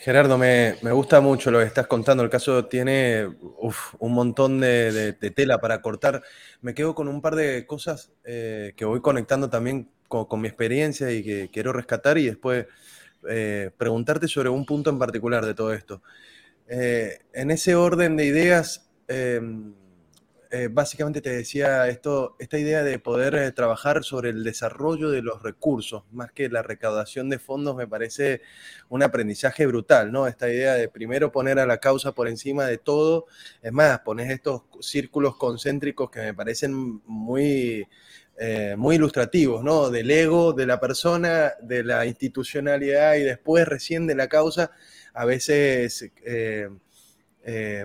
[0.02, 2.24] Gerardo, me, gusta mucho lo que estás contando.
[2.24, 3.24] El caso tiene
[4.00, 6.24] un montón de, tela para cortar.
[6.60, 11.12] Me quedo con un par de cosas eh, que voy conectando también con, mi experiencia
[11.12, 12.66] y que quiero rescatar y después
[13.28, 16.02] eh, preguntarte sobre un punto en particular de todo esto.
[16.66, 18.90] Eh, en ese orden de ideas,
[20.54, 25.22] eh, básicamente te decía esto, esta idea de poder eh, trabajar sobre el desarrollo de
[25.22, 28.42] los recursos, más que la recaudación de fondos, me parece
[28.90, 30.26] un aprendizaje brutal, ¿no?
[30.26, 33.24] Esta idea de primero poner a la causa por encima de todo,
[33.62, 37.88] es más, pones estos círculos concéntricos que me parecen muy,
[38.36, 39.88] eh, muy ilustrativos, ¿no?
[39.88, 44.70] Del ego, de la persona, de la institucionalidad y después recién de la causa,
[45.14, 46.10] a veces...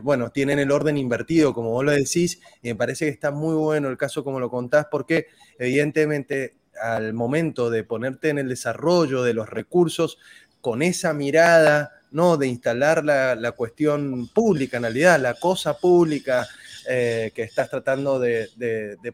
[0.03, 3.55] bueno, tienen el orden invertido, como vos lo decís, y me parece que está muy
[3.55, 9.23] bueno el caso como lo contás, porque evidentemente al momento de ponerte en el desarrollo
[9.23, 10.17] de los recursos,
[10.61, 12.37] con esa mirada, ¿no?
[12.37, 16.47] De instalar la, cuestión pública, en realidad, la cosa pública
[16.89, 18.49] eh, que estás tratando de,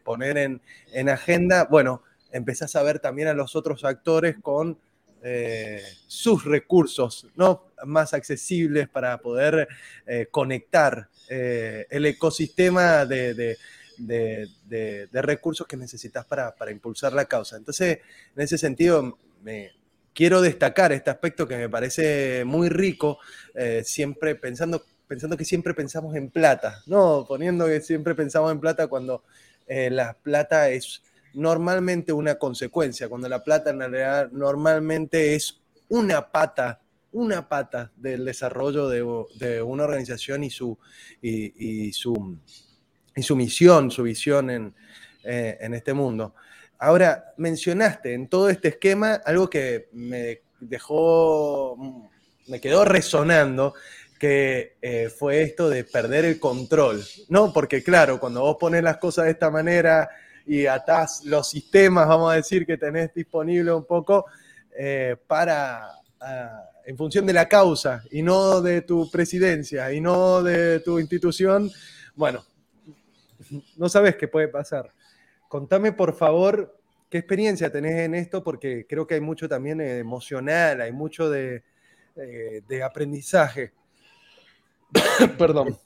[0.02, 0.60] poner en,
[0.92, 2.02] en agenda, bueno,
[2.32, 4.78] empezás a ver también a los otros actores con
[5.26, 7.70] eh, sus recursos ¿no?
[7.86, 9.66] más accesibles para poder
[10.06, 13.56] eh, conectar eh, el ecosistema de,
[15.12, 17.56] recursos que necesitas para, impulsar la causa.
[17.56, 18.00] Entonces,
[18.36, 19.70] en ese sentido, me,
[20.12, 23.18] quiero destacar este aspecto que me parece muy rico,
[23.82, 27.24] siempre pensando, pensando que siempre pensamos en plata, ¿no?
[27.26, 29.24] Poniendo que siempre pensamos en plata cuando
[29.66, 31.02] la plata es
[31.34, 36.80] normalmente una consecuencia, cuando la plata en realidad normalmente es una pata,
[37.12, 40.78] una pata del desarrollo de, una organización y su,
[41.20, 42.38] y, su,
[43.14, 44.74] y su misión, su visión en,
[45.24, 46.34] eh, en este mundo.
[46.78, 51.76] Ahora, mencionaste en todo este esquema algo que me dejó,
[52.46, 53.74] me quedó resonando,
[54.18, 57.52] que eh, fue esto de perder el control, ¿no?
[57.52, 60.08] Porque claro, cuando vos pones las cosas de esta manera,
[60.46, 64.26] y atás los sistemas, vamos a decir, que tenés disponible un poco
[64.76, 65.88] eh, para,
[66.20, 70.98] ah, en función de la causa y no de tu presidencia y no de tu
[70.98, 71.70] institución,
[72.14, 72.44] bueno,
[73.76, 74.92] no sabes qué puede pasar.
[75.48, 76.78] Contame, por favor,
[77.08, 81.62] qué experiencia tenés en esto, porque creo que hay mucho también emocional, hay mucho de,
[82.16, 83.72] eh, de aprendizaje.
[85.38, 85.78] Perdón.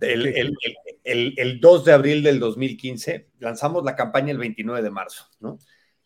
[0.00, 5.58] El, 2 de abril del 2015 lanzamos la campaña el 29 de marzo, ¿no?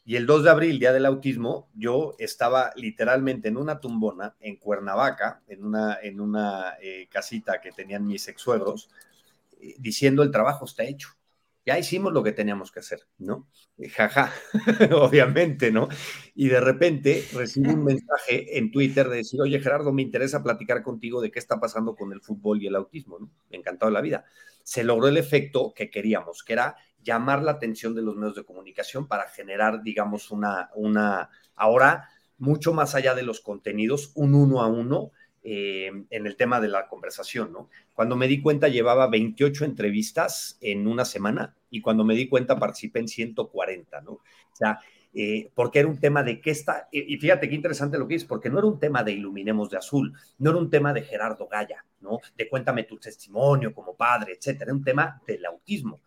[0.04, 4.56] Y el 2 de abril, Día del Autismo, yo estaba literalmente en una tumbona en
[4.56, 8.90] Cuernavaca, en una, en una eh, casita que tenían mis ex suegros,
[9.60, 11.10] eh, diciendo el trabajo está hecho
[11.64, 13.48] ya hicimos lo que teníamos que hacer, ¿no?
[13.94, 14.32] Jaja,
[14.92, 15.88] obviamente, ¿no?
[16.34, 20.82] Y de repente recibo un mensaje en Twitter de decir, oye Gerardo, me interesa platicar
[20.82, 23.30] contigo de qué está pasando con el fútbol y el autismo, ¿no?
[23.50, 24.24] Encantado de la vida.
[24.64, 28.44] Se logró el efecto que queríamos, que era llamar la atención de los medios de
[28.44, 34.62] comunicación para generar, digamos, una, una, ahora, mucho más allá de los contenidos, un uno
[34.62, 35.12] a uno
[35.44, 37.68] eh, en el tema de la conversación, ¿no?
[37.94, 42.58] Cuando me di cuenta llevaba 28 entrevistas en una semana y cuando me di cuenta
[42.58, 44.12] participé en 140, ¿no?
[44.12, 44.78] O sea,
[45.14, 48.24] eh, porque era un tema de qué está, y fíjate qué interesante lo que es,
[48.24, 51.46] porque no era un tema de Iluminemos de Azul, no era un tema de Gerardo
[51.48, 52.20] Gaya, ¿no?
[52.36, 56.00] De cuéntame tu testimonio como padre, etcétera, era un tema del autismo,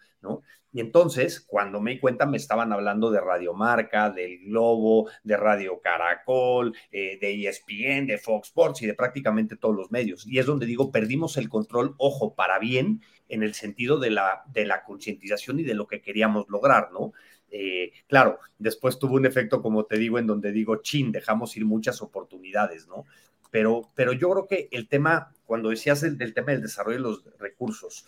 [0.76, 5.38] Y entonces, cuando me di cuenta, me estaban hablando de Radio Marca, del Globo, de
[5.38, 10.28] Radio Caracol, eh, de ESPN, de Fox Sports y de prácticamente todos los medios.
[10.28, 14.44] Y es donde digo, perdimos el control, ojo, para bien, en el sentido de la,
[14.54, 17.14] de la concientización y de lo que queríamos lograr, ¿no?
[17.50, 21.64] Eh, claro, después tuvo un efecto, como te digo, en donde digo, chin, dejamos ir
[21.64, 23.06] muchas oportunidades, ¿no?
[23.50, 27.40] Pero, pero yo creo que el tema, cuando decías del tema del desarrollo de los
[27.40, 28.06] recursos,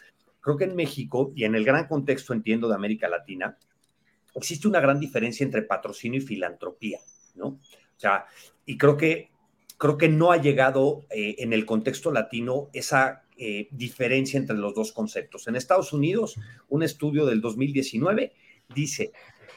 [0.48, 3.58] Creo que en México y en el gran contexto, entiendo, de América Latina,
[4.34, 7.00] existe una gran diferencia entre patrocinio y filantropía,
[7.36, 7.48] ¿no?
[7.48, 7.60] O
[7.98, 8.28] sea,
[8.66, 9.30] y creo que,
[9.78, 14.74] creo que no ha llegado eh, en el contexto latino esa eh, diferencia entre los
[14.74, 15.50] dos conceptos.
[15.50, 18.32] En Estados Unidos, un estudio del 2019
[18.74, 19.12] dice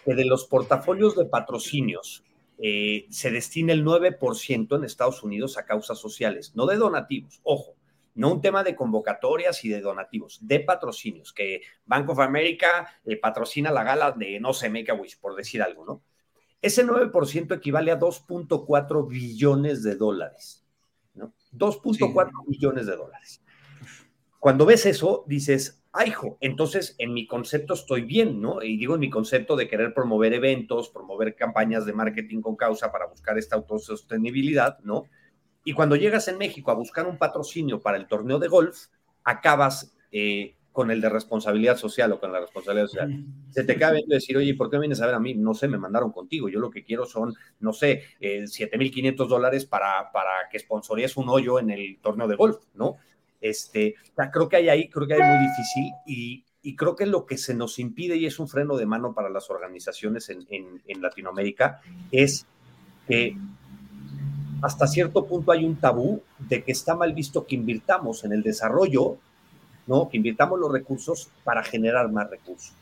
[0.05, 2.25] que de los portafolios de patrocinios
[2.59, 7.77] eh, se destina el 9% en Estados Unidos a causas sociales, no de donativos, ojo,
[8.15, 13.17] no un tema de convocatorias y de donativos, de patrocinios, que Bank of America le
[13.17, 16.03] patrocina la gala de, no sé, Make a Wish, por decir algo, ¿no?
[16.63, 20.67] Ese 9% equivale a 2.4 billones de dólares,
[21.15, 21.33] ¿no?
[21.53, 23.43] 2.4 billones de dólares.
[24.39, 28.63] Cuando ves eso, dices, ay, hijo, entonces en mi concepto estoy bien, ¿no?
[28.63, 32.93] Y digo en mi concepto de querer promover eventos, promover campañas de marketing con causa
[32.93, 35.05] para buscar esta autosostenibilidad, ¿no?
[35.65, 38.87] Y cuando llegas en México a buscar un patrocinio para el torneo de golf,
[39.25, 43.25] acabas eh, con el de responsabilidad social o con la responsabilidad social.
[43.51, 45.35] Se te cabe decir, oye, ¿por qué vienes a ver a mí?
[45.35, 46.49] No sé, me mandaron contigo.
[46.49, 51.29] Yo lo que quiero son, no sé, eh, 7.500 dólares para, para que sponsoríes un
[51.29, 52.97] hoyo en el torneo de golf, ¿no?
[53.41, 53.97] Este,
[54.33, 57.39] creo que hay ahí, creo que hay muy difícil y, y creo que lo que
[57.39, 61.03] se nos impide y es un freno de mano para las organizaciones en, en, en
[61.03, 61.81] Latinoamérica
[62.13, 62.47] es
[63.09, 63.37] que
[64.63, 68.43] hasta cierto punto hay un tabú de que está mal visto que invirtamos en el
[68.43, 69.17] desarrollo,
[69.87, 70.09] ¿no?
[70.09, 72.73] Que invirtamos los recursos para generar más recursos.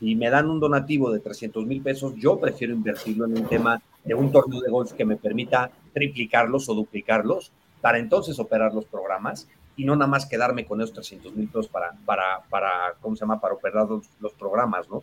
[0.00, 3.80] Si me dan un donativo de 300 mil pesos, yo prefiero invertirlo en un tema
[4.04, 8.84] de un torneo de golf que me permita triplicarlos o duplicarlos para entonces operar los
[8.86, 13.16] programas y no nada más quedarme con esos 300 mil pesos para, para, para, ¿cómo
[13.16, 15.02] se llama?, para operar los, los programas, ¿no?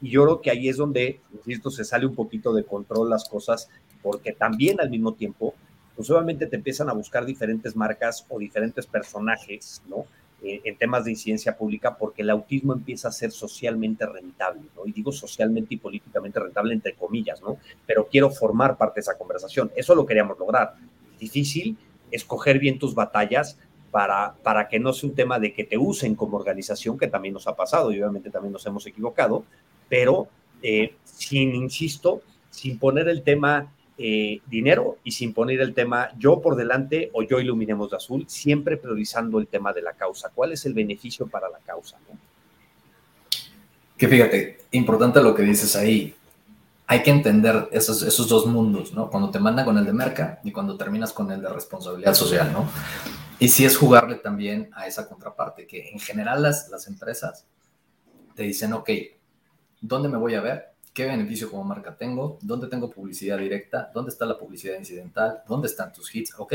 [0.00, 3.28] Y yo creo que ahí es donde, insisto, se sale un poquito de control las
[3.28, 3.68] cosas,
[4.06, 5.52] porque también al mismo tiempo,
[5.96, 10.06] pues obviamente te empiezan a buscar diferentes marcas o diferentes personajes, ¿no?
[10.44, 14.86] Eh, en temas de incidencia pública, porque el autismo empieza a ser socialmente rentable, ¿no?
[14.86, 17.58] Y digo socialmente y políticamente rentable, entre comillas, ¿no?
[17.84, 19.72] Pero quiero formar parte de esa conversación.
[19.74, 20.76] Eso lo queríamos lograr.
[21.18, 21.76] Difícil
[22.12, 23.58] escoger bien tus batallas,
[23.90, 27.34] para, para, que no sea un tema de que te usen como organización, que también
[27.34, 29.44] nos ha pasado y obviamente también nos hemos equivocado,
[29.88, 30.28] pero
[30.62, 36.40] eh, sin, insisto, sin poner el tema eh, dinero y sin poner el tema yo
[36.40, 40.30] por delante o yo iluminemos de azul, siempre priorizando el tema de la causa.
[40.34, 41.96] ¿Cuál es el beneficio para la causa?
[42.08, 42.18] ¿no?
[43.96, 46.14] Que fíjate, importante lo que dices ahí.
[46.88, 49.10] Hay que entender esos, esos dos mundos, ¿no?
[49.10, 52.52] Cuando te mandan con el de merca y cuando terminas con el de responsabilidad social,
[52.52, 52.68] ¿no?
[53.40, 57.44] Y sí es jugarle también a esa contraparte, que en general las, las empresas
[58.36, 58.90] te dicen, ok,
[59.80, 60.72] ¿Dónde me voy a ver?
[60.96, 62.38] ¿Qué beneficio como marca tengo?
[62.40, 63.90] ¿Dónde tengo publicidad directa?
[63.92, 65.42] ¿Dónde está la publicidad incidental?
[65.46, 66.32] ¿Dónde están tus hits?
[66.38, 66.54] Ok,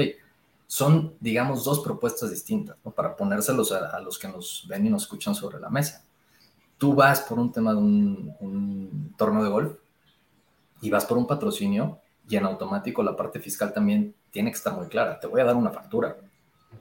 [0.66, 2.90] son, digamos, dos propuestas distintas, ¿no?
[2.90, 6.04] Para ponérselos a, a, los que nos ven y nos escuchan sobre la mesa.
[6.80, 9.78] Tú vas por un tema de un, un torneo de golf
[10.82, 14.76] y vas por un patrocinio y en automático la parte fiscal también tiene que estar
[14.76, 15.20] muy clara.
[15.20, 16.18] Te voy a dar una factura.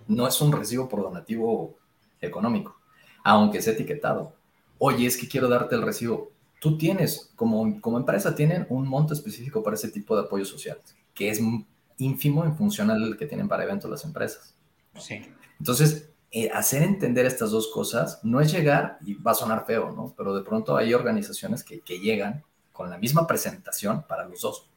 [0.08, 1.76] No es un recibo por donativo
[2.22, 2.74] económico,
[3.22, 4.32] aunque sea etiquetado
[4.80, 6.32] oye, es que quiero darte el recibo.
[6.60, 10.78] Tú tienes, como, como empresa, tienen un monto específico para ese tipo de apoyo social,
[11.12, 11.40] que es
[11.98, 14.54] ínfimo en función al que tienen para eventos las empresas.
[14.96, 15.22] Sí.
[15.58, 19.90] Entonces, eh, hacer entender estas dos cosas no es llegar, y va a sonar feo,
[19.90, 20.14] ¿no?
[20.16, 24.70] Pero de pronto hay organizaciones que, que llegan con la misma presentación para los dos.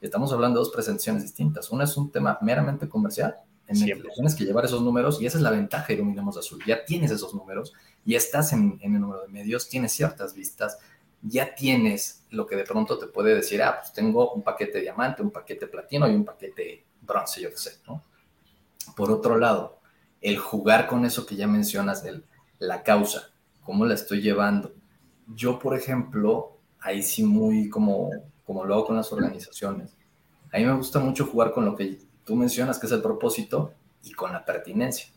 [0.00, 1.70] Estamos hablando de dos presentaciones distintas.
[1.70, 3.36] Una es un tema meramente comercial,
[3.68, 6.36] en el que tienes que llevar esos números, y esa es la ventaja de Iluminemos
[6.36, 6.60] Azul.
[6.66, 7.72] Ya tienes esos números,
[8.04, 10.78] y estás en, en, el número de medios, tienes ciertas vistas,
[11.22, 15.22] ya tienes lo que de pronto te puede decir, ah, pues tengo un paquete diamante,
[15.22, 17.80] un paquete platino y un paquete bronce, yo qué sé.
[18.96, 19.80] Por otro lado,
[20.20, 22.24] el jugar con eso que ya mencionas, el,
[22.58, 23.30] la causa,
[23.62, 24.72] cómo la estoy llevando.
[25.26, 28.10] Yo, por ejemplo, ahí sí muy como,
[28.44, 29.96] como lo hago con las organizaciones.
[30.52, 33.74] A mí me gusta mucho jugar con lo que tú mencionas, que es el propósito,
[34.02, 35.10] y con la pertinencia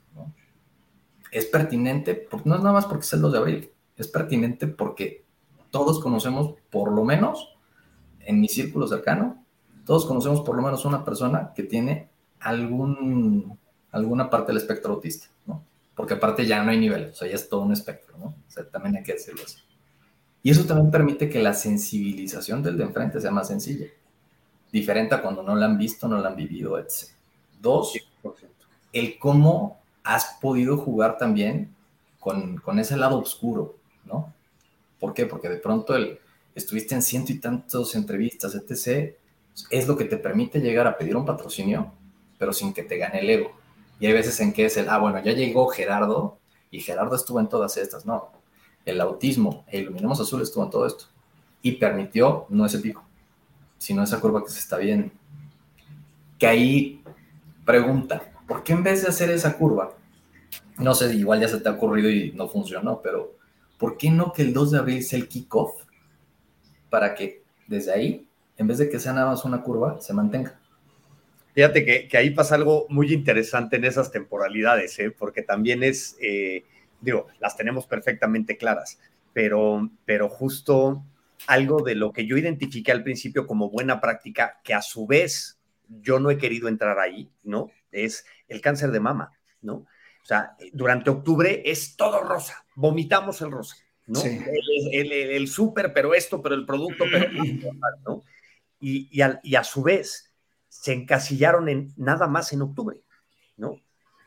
[1.33, 5.22] es pertinente, no es nada más porque es el 2 de abril, es pertinente porque
[5.73, 7.49] todos conocemos, por lo menos,
[8.19, 9.43] en mi círculo cercano,
[9.87, 12.09] todos conocemos por lo menos una persona que tiene
[12.39, 13.57] algún,
[13.91, 15.63] alguna parte del espectro autista, ¿no?
[15.95, 18.25] Porque aparte ya no hay nivel, o sea, ya es todo un espectro, ¿no?
[18.25, 19.57] O sea, también hay que decirlo así.
[20.43, 23.87] Y eso también permite que la sensibilización del de enfrente sea más sencilla.
[24.71, 27.09] Diferente a cuando no la han visto, no la han vivido, etc.
[27.59, 27.93] Dos,
[28.91, 31.73] el cómo has podido jugar también
[32.19, 34.31] con, con, ese lado oscuro, ¿no?
[35.03, 35.25] ¿Por qué?
[35.25, 36.17] Porque de pronto el,
[36.55, 39.17] estuviste en ciento y tantos entrevistas, etc.,
[39.69, 41.91] es lo que te permite llegar a pedir un patrocinio,
[42.39, 43.51] pero sin que te gane el ego.
[43.99, 46.37] Y hay veces en que es el, ah, bueno, ya llegó Gerardo
[46.71, 48.05] y Gerardo estuvo en todas estas.
[48.05, 48.31] No,
[48.85, 51.03] el autismo e Iluminemos Azul estuvo en todo esto.
[51.61, 53.03] Y permitió no ese pico,
[53.77, 55.11] sino esa curva que se está viendo.
[56.39, 57.03] Que ahí
[57.65, 59.97] pregunta, ¿por qué en vez de hacer esa curva,
[60.77, 63.42] no sé, igual ya se te ha ocurrido y no funcionó, pero
[63.83, 65.83] ¿por qué no que el 2 de abril sea el kickoff
[66.89, 70.57] para que desde ahí, en vez de que sea nada más una curva, se mantenga?
[71.53, 75.11] Fíjate que, que ahí pasa algo muy interesante en esas temporalidades, ¿eh?
[75.11, 76.63] porque también es, eh,
[77.01, 79.01] digo, las tenemos perfectamente claras,
[79.33, 81.03] pero, pero justo
[81.47, 85.59] algo de lo que yo identifiqué al principio como buena práctica, que a su vez
[85.89, 87.69] yo no he querido entrar ahí, ¿no?
[87.91, 89.85] Es el cáncer de mama, ¿no?
[90.23, 93.75] O sea, durante octubre es todo rosa, vomitamos el rosa,
[94.07, 94.19] ¿no?
[94.21, 94.29] Sí.
[94.29, 97.29] El, el, el, súper, pero esto, pero el producto, pero
[98.05, 98.23] ¿no?
[98.79, 100.33] Y, y, a, y, a, su vez
[100.69, 102.97] se encasillaron en nada más en octubre,
[103.57, 103.81] ¿no?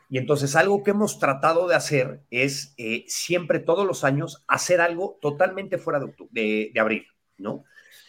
[0.09, 4.81] Y entonces algo que hemos tratado de hacer es eh, siempre, todos los años, hacer
[4.81, 7.65] algo totalmente fuera de, de, abril, ¿no?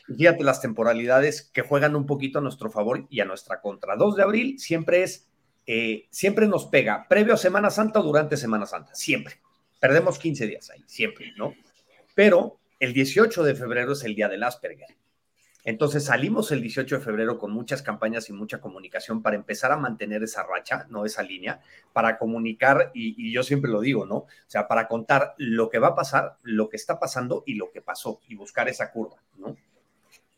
[0.07, 3.97] Fíjate las temporalidades que juegan un poquito a nuestro favor y a nuestra contra.
[3.97, 5.28] 2 de abril siempre es,
[5.71, 9.35] eh, siempre nos pega, previo a Semana Santa o durante Semana Santa, siempre.
[9.79, 11.53] Perdemos 15 días ahí, siempre, ¿no?
[12.15, 14.97] Pero el 18 de febrero es el día del Asperger.
[15.65, 19.77] Entonces salimos el 18 de febrero con muchas campañas y mucha comunicación para empezar a
[19.77, 21.61] mantener esa racha, no esa línea,
[21.93, 24.17] para comunicar, y, yo siempre lo digo, ¿no?
[24.17, 27.71] O sea, para contar lo que va a pasar, lo que está pasando y lo
[27.71, 29.55] que pasó, y buscar esa curva, ¿no?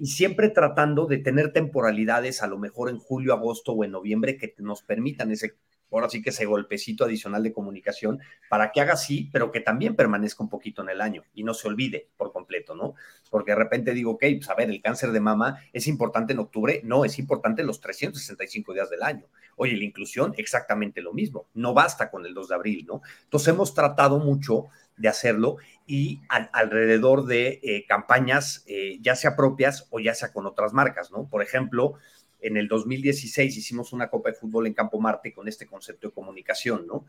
[0.01, 4.37] Y siempre tratando de tener temporalidades, a lo mejor en julio, agosto o en noviembre,
[4.37, 5.55] que nos permitan ese
[5.93, 9.97] ahora sí que ese golpecito adicional de comunicación para que haga sí, pero que también
[9.97, 12.95] permanezca un poquito en el año y no se olvide por completo, ¿no?
[13.31, 16.39] Porque de repente digo, ok, pues a ver, el cáncer de mama es importante en
[16.39, 19.27] octubre, no, es importante en los 365 días del año.
[19.57, 23.03] Oye, la inclusión, exactamente lo mismo, no basta con el 2 de abril, ¿no?
[23.25, 24.69] Entonces hemos tratado mucho
[25.01, 30.47] de hacerlo y alrededor de eh, campañas, eh, ya sea propias o ya sea con
[30.47, 31.27] otras marcas, ¿no?
[31.29, 31.95] Por ejemplo,
[32.41, 36.15] en el 2016 hicimos una Copa de Fútbol en Campo Marte con este concepto de
[36.15, 37.07] comunicación, ¿no?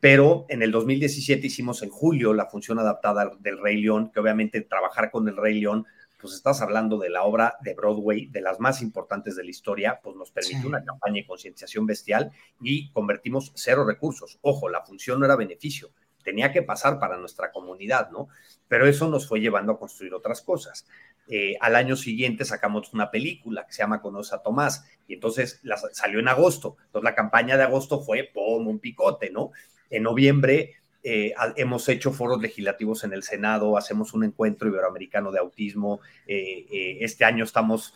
[0.00, 4.60] Pero en el 2017 hicimos en julio la función adaptada del Rey León, que obviamente
[4.60, 5.86] trabajar con el Rey León,
[6.20, 10.00] pues estás hablando de la obra de Broadway, de las más importantes de la historia,
[10.02, 14.38] pues nos permitió una campaña de concienciación bestial y convertimos cero recursos.
[14.42, 15.90] Ojo, la función no era beneficio,
[16.22, 18.28] tenía que pasar para nuestra comunidad, ¿no?
[18.68, 20.86] Pero eso nos fue llevando a construir otras cosas.
[21.28, 25.60] Eh, al año siguiente sacamos una película que se llama Conoce a Tomás y entonces
[25.92, 26.76] salió en agosto.
[26.86, 28.66] Entonces la campaña de agosto fue ¡pum!
[28.66, 29.50] un picote, ¿no?
[29.90, 35.38] En noviembre eh, hemos hecho foros legislativos en el Senado, hacemos un encuentro iberoamericano de
[35.38, 36.00] autismo.
[36.26, 37.94] Eh, este año estamos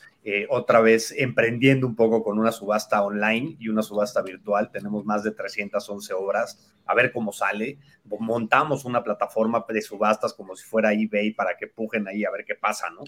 [0.50, 4.70] otra vez emprendiendo un poco con una subasta online y una subasta virtual.
[4.70, 7.78] Tenemos más de 311 obras, a ver cómo sale.
[8.04, 12.44] Montamos una plataforma de subastas como si fuera eBay para que pujen ahí a ver
[12.44, 13.02] qué pasa, ¿no?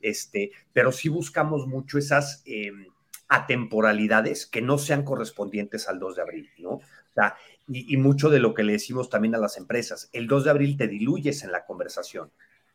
[0.00, 2.86] Este, pero sí buscamos mucho esas em,
[3.28, 6.70] atemporalidades que no sean correspondientes al 2 de abril, ¿no?
[6.70, 6.82] O
[7.14, 7.36] sea,
[7.68, 10.76] y, mucho de lo que le decimos también a las empresas, el 2 de abril
[10.76, 12.30] te diluyes en la conversación,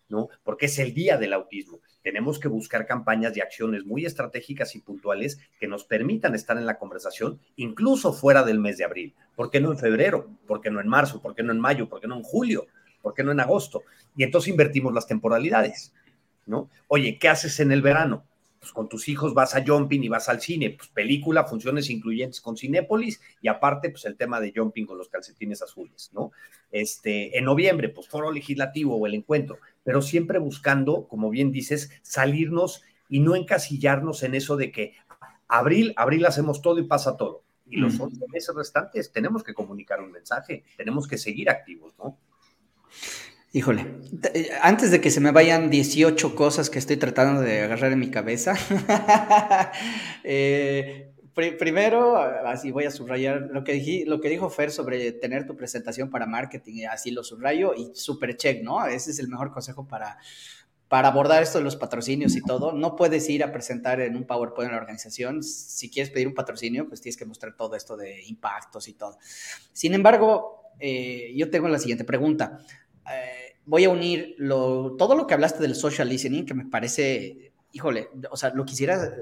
[0.10, 0.30] ¿no?
[0.44, 1.80] Porque es el día del autismo.
[2.02, 6.66] Tenemos que buscar campañas y acciones muy estratégicas y puntuales que nos permitan estar en
[6.66, 9.16] la conversación, incluso fuera del mes de abril.
[9.36, 10.30] ¿Por qué no en febrero?
[10.46, 11.22] ¿Por qué no en marzo?
[11.22, 11.88] ¿Por qué no en mayo?
[11.88, 12.68] ¿Por qué no en julio?
[13.02, 13.84] ¿Por qué no en agosto?
[14.16, 15.94] Y entonces invertimos las temporalidades,
[16.46, 16.70] ¿no?
[16.88, 18.26] Oye, ¿qué haces en el verano?
[18.62, 22.40] Pues con tus hijos vas a Jumping y vas al cine, pues película, funciones incluyentes
[22.40, 26.32] con Cinépolis y aparte, pues el tema de Jumping con los calcetines azules, ¿no?
[26.72, 31.90] Este, en noviembre, pues foro legislativo o el encuentro, pero siempre buscando, como bien dices,
[32.04, 34.94] salirnos y no encasillarnos en eso de que
[35.48, 37.42] abril, abril hacemos todo y pasa todo.
[37.66, 42.16] Y los 11 meses restantes tenemos que comunicar un mensaje, tenemos que seguir activos, ¿no?
[43.54, 44.00] Híjole,
[44.34, 48.00] eh, antes de que se me vayan 18 cosas que estoy tratando de agarrar en
[48.00, 48.56] mi cabeza,
[50.24, 55.46] eh, primero, así voy a subrayar lo que, dije, lo que dijo Fer sobre tener
[55.46, 58.86] tu presentación para marketing, así lo subrayo y super check, ¿no?
[58.86, 60.18] Ese es el mejor consejo para,
[60.88, 62.72] para abordar esto de los patrocinios y todo.
[62.72, 65.44] No puedes ir a presentar en un PowerPoint en la organización.
[65.44, 69.18] Si quieres pedir un patrocinio, pues tienes que mostrar todo esto de impactos y todo.
[69.74, 72.60] Sin embargo, eh, yo tengo la siguiente pregunta.
[73.10, 78.10] Eh, voy a unir todo lo que hablaste del social listening, que me parece, híjole,
[78.30, 79.14] o sea, lo quisiera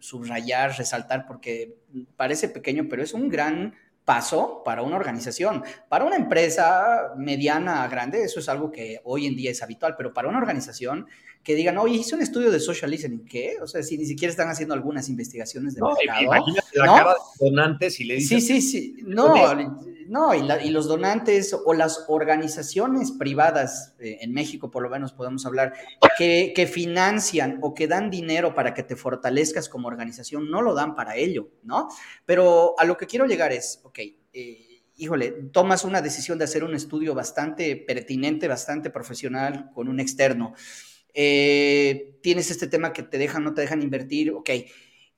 [0.00, 1.76] subrayar, resaltar, porque
[2.16, 3.74] parece pequeño, pero es un gran
[4.04, 5.62] paso para una organización.
[5.88, 10.12] Para una empresa mediana, grande, eso es algo que hoy en día es habitual, pero
[10.12, 11.06] para una organización
[11.42, 13.56] que digan, oye, hice un estudio de social listening, ¿qué?
[13.60, 16.22] O sea, si ni siquiera están haciendo algunas investigaciones de no, mercado.
[16.22, 18.20] Imagínate la cara de donantes y le.
[18.20, 18.96] Sí, sí, sí.
[19.04, 19.34] No,
[20.08, 25.44] no, y, los donantes o las organizaciones privadas, eh, en México por lo menos podemos
[25.46, 25.72] hablar,
[26.16, 30.74] que, que, financian o que dan dinero para que te fortalezcas como organización, no lo
[30.74, 31.88] dan para ello, ¿no?
[32.24, 33.98] Pero a lo que quiero llegar es, ok,
[34.32, 39.98] eh, híjole, tomas una decisión de hacer un estudio bastante pertinente, bastante profesional con un
[39.98, 40.54] externo.
[41.14, 44.50] Eh, tienes este tema que te dejan, no te dejan invertir, ok.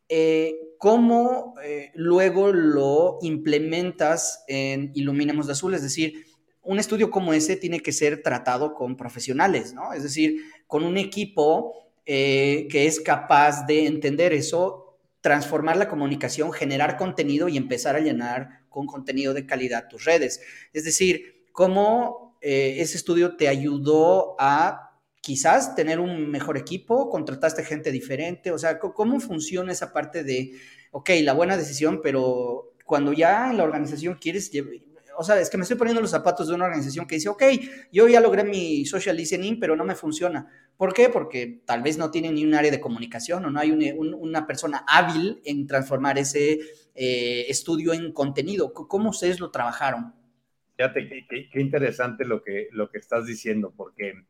[0.08, 5.74] Eh, ¿Cómo eh, luego lo implementas en Iluminemos de Azul?
[5.74, 6.26] Es decir,
[6.62, 9.92] un estudio como ese tiene que ser tratado con profesionales, ¿no?
[9.92, 10.36] Es decir,
[10.66, 11.72] con un equipo
[12.06, 18.66] que es capaz de entender eso, transformar la comunicación, generar contenido y empezar a llenar
[18.68, 20.42] con contenido de calidad tus redes.
[20.74, 24.93] Es decir, cómo ese estudio te ayudó a
[25.24, 30.52] quizás tener un mejor equipo, contrataste gente diferente, o sea, ¿cómo funciona esa parte de,
[30.90, 34.50] ok, la buena decisión, pero cuando ya en la organización quieres
[35.16, 37.42] o sea, es que me estoy poniendo los zapatos de una organización que dice, ok,
[37.90, 40.46] yo ya logré mi social listening, pero no me funciona.
[40.76, 41.08] ¿Por qué?
[41.08, 44.84] Porque tal vez no tiene ni un área de comunicación o no hay una persona
[44.86, 46.58] hábil en transformar ese
[46.94, 48.74] eh, estudio en contenido.
[48.74, 50.12] ¿Cómo ustedes lo trabajaron?
[50.76, 54.26] Fíjate, qué, qué, interesante lo que, lo que estás diciendo, porque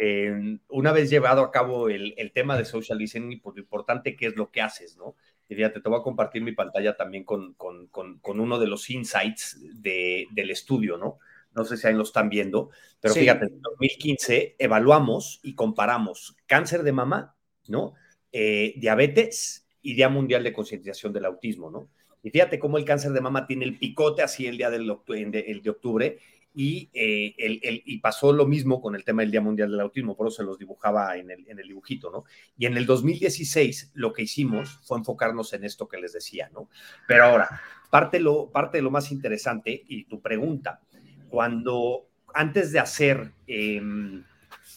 [0.00, 4.14] eh, una vez llevado a cabo el, el, tema de social listening, pues lo importante
[4.14, 5.16] que es lo que haces, ¿no?
[5.48, 8.88] Y fíjate, te voy a compartir mi pantalla también con, con, con, uno de los
[8.90, 11.18] insights de, del estudio, ¿no?
[11.54, 12.70] No sé si ahí lo están viendo,
[13.00, 17.34] pero fíjate, en 2015 evaluamos y comparamos cáncer de mama,
[17.66, 17.94] ¿no?
[18.30, 21.88] Eh, diabetes y Día Mundial de Concientización del Autismo, ¿no?
[22.22, 25.62] Y fíjate cómo el cáncer de mama tiene el picote así el día del, el
[25.62, 26.18] de octubre
[26.60, 30.16] y, eh, el, y pasó lo mismo con el tema del Día Mundial del Autismo,
[30.16, 32.24] por eso se los dibujaba en el, en el dibujito, ¿no?
[32.58, 36.68] Y en el 2016 lo que hicimos fue enfocarnos en esto que les decía, ¿no?
[37.06, 37.48] Pero ahora,
[37.90, 40.80] parte, lo, parte de lo más interesante y tu pregunta,
[41.28, 44.24] cuando antes de hacer, em,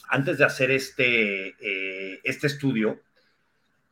[0.08, 3.02] antes de hacer este, eh, este estudio,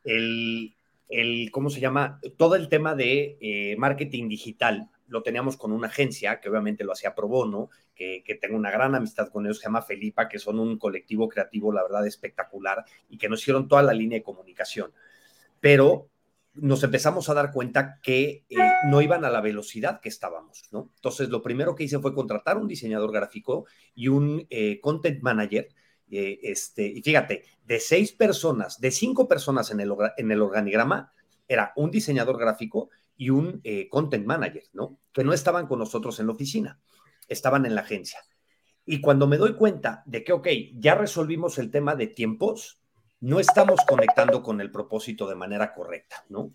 [0.04, 0.76] el,
[1.10, 2.20] el, ¿cómo se llama?
[2.38, 6.94] Todo el tema de eh, marketing digital lo teníamos con una agencia que obviamente lo
[6.94, 10.60] hacía pro bono, que, tengo una gran amistad con ellos, se llama Felipa, que son
[10.60, 14.94] un colectivo creativo, la verdad, espectacular y que nos hicieron toda la línea de comunicación.
[15.60, 16.10] Pero
[16.54, 18.56] nos empezamos a dar cuenta que eh,
[18.86, 20.92] no iban a la velocidad que estábamos, ¿no?
[20.96, 25.68] Entonces, lo primero que hice fue contratar un diseñador gráfico y un eh, content manager.
[26.10, 31.12] Eh, este, y fíjate, de seis personas, de cinco personas en el, en el organigrama,
[31.48, 32.90] era un diseñador gráfico
[33.20, 34.98] y un eh, content manager, ¿no?
[35.12, 36.80] Que no estaban con nosotros en la oficina,
[37.28, 38.20] estaban en la agencia.
[38.86, 42.82] Y cuando me doy cuenta de que, ok, ya resolvimos el tema de tiempos,
[43.20, 46.54] no estamos conectando con el propósito de manera correcta, ¿no?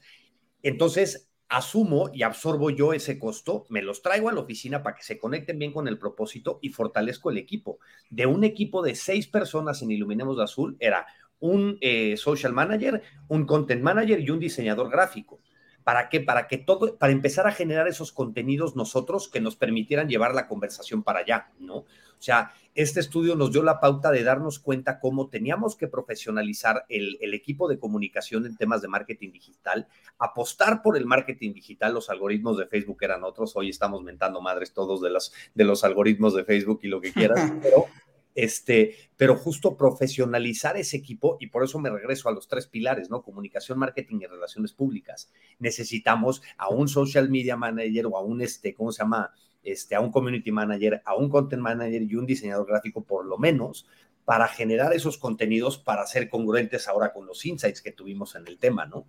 [0.63, 5.03] Entonces, asumo y absorbo yo ese costo, me los traigo a la oficina para que
[5.03, 7.79] se conecten bien con el propósito y fortalezco el equipo.
[8.09, 11.07] De un equipo de seis personas en Iluminemos de Azul, era
[11.41, 15.43] un eh, social manager, un content manager y un diseñador gráfico.
[15.85, 16.21] ¿Para qué?
[16.21, 20.49] Para que todo, para empezar a generar esos contenidos nosotros que nos permitieran llevar la
[20.49, 21.77] conversación para allá, ¿no?
[21.77, 26.87] O sea, este estudio nos dio la pauta de darnos cuenta cómo teníamos que profesionalizar
[26.89, 29.87] el, el, equipo de comunicación en temas de marketing digital,
[30.19, 34.73] apostar por el marketing digital, los algoritmos de Facebook eran otros, hoy estamos mentando madres
[34.73, 37.87] todos de los, de los algoritmos de Facebook y lo que quieras, pero
[38.35, 43.11] este, pero justo profesionalizar ese equipo y por eso me regreso a los tres pilares,
[43.11, 43.23] ¿no?
[43.23, 45.31] Comunicación, marketing y relaciones públicas.
[45.59, 49.33] Necesitamos a un social media manager o a un, este, ¿cómo se llama?
[49.63, 53.39] Este, a un community manager, a un content manager y un diseñador gráfico por lo
[53.39, 53.87] menos
[54.25, 58.59] para generar esos contenidos para ser congruentes ahora con los insights que tuvimos en el
[58.59, 59.07] tema, ¿no?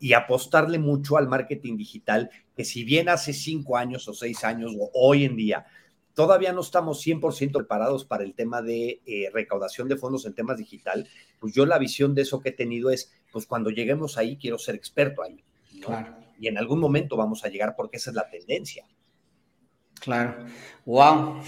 [0.00, 4.72] Y apostarle mucho al marketing digital, que si bien hace cinco años o seis años
[4.78, 5.66] o hoy en día
[6.18, 10.58] todavía no estamos 100% preparados para el tema de eh, recaudación de fondos en temas
[10.58, 11.06] digital,
[11.38, 14.58] pues yo la visión de eso que he tenido es, pues cuando lleguemos ahí, quiero
[14.58, 15.44] ser experto ahí.
[15.80, 16.16] Claro.
[16.40, 18.84] Y en algún momento vamos a llegar porque esa es la tendencia.
[20.00, 20.44] Claro.
[20.84, 21.40] Wow.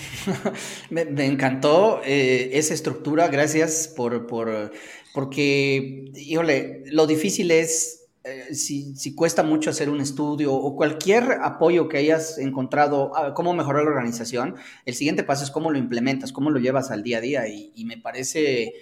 [0.90, 3.26] me, encantó eh, esa estructura.
[3.26, 4.70] Gracias por, por,
[5.12, 11.88] porque, híjole, lo difícil es eh, si, cuesta mucho hacer un estudio o cualquier apoyo
[11.88, 16.30] que hayas encontrado, ah, cómo mejorar la organización, el siguiente paso es cómo lo implementas,
[16.30, 17.48] cómo lo llevas al día a día.
[17.48, 18.74] Y, me parece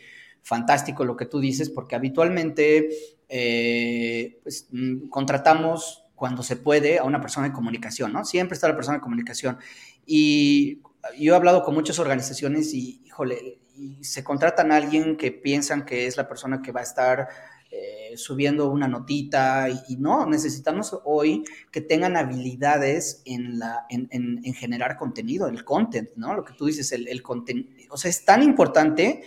[0.42, 2.88] fantástico lo que tú dices, porque habitualmente
[3.28, 8.24] eh, pues, mm, contratamos cuando se puede a una persona de comunicación, ¿no?
[8.24, 9.58] Siempre está la persona de comunicación.
[10.04, 10.82] Y
[11.16, 15.84] yo he hablado con muchas organizaciones y, híjole, y se contratan a alguien que piensan
[15.84, 17.28] que es la persona que va a estar
[17.70, 24.54] eh, subiendo una notita y, no, necesitamos hoy que tengan habilidades en, la, en, en,
[24.54, 26.34] generar contenido, el content, ¿no?
[26.34, 29.22] Lo que tú dices, el, el contenido, o sea, es tan importante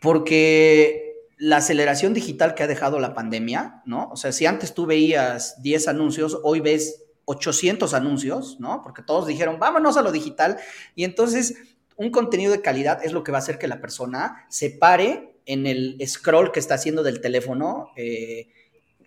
[0.00, 4.08] porque la aceleración digital que ha dejado la pandemia, ¿no?
[4.10, 8.82] O sea, si antes tú veías 10 anuncios, hoy ves 800 anuncios, ¿no?
[8.82, 10.58] Porque todos dijeron, vámonos a lo digital.
[10.96, 11.54] Y entonces,
[11.96, 15.29] un contenido de calidad es lo que va a hacer que la persona se pare
[15.46, 18.48] en el scroll que está haciendo del teléfono, eh,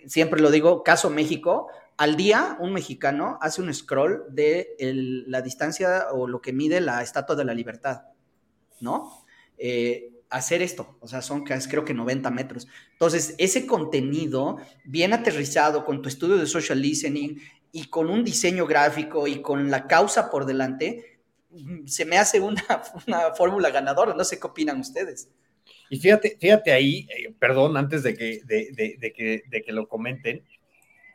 [0.07, 1.67] siempre lo digo, caso México,
[1.97, 4.75] al día un mexicano hace un scroll de
[5.27, 8.03] la distancia o lo que mide la Estatua de la Libertad,
[8.79, 9.25] ¿no?
[9.57, 12.67] Eh, hacer esto, o sea, son creo que 90 metros.
[12.93, 17.39] Entonces, ese contenido bien aterrizado con tu estudio de social listening
[17.71, 21.21] y con un diseño gráfico y con la causa por delante,
[21.86, 22.63] se me hace una,
[23.07, 24.15] una fórmula ganadora.
[24.15, 25.29] No sé qué opinan ustedes.
[25.89, 29.88] Y fíjate, fíjate ahí, eh, perdón, antes de que, de, de, que, de que lo
[29.88, 30.43] comenten,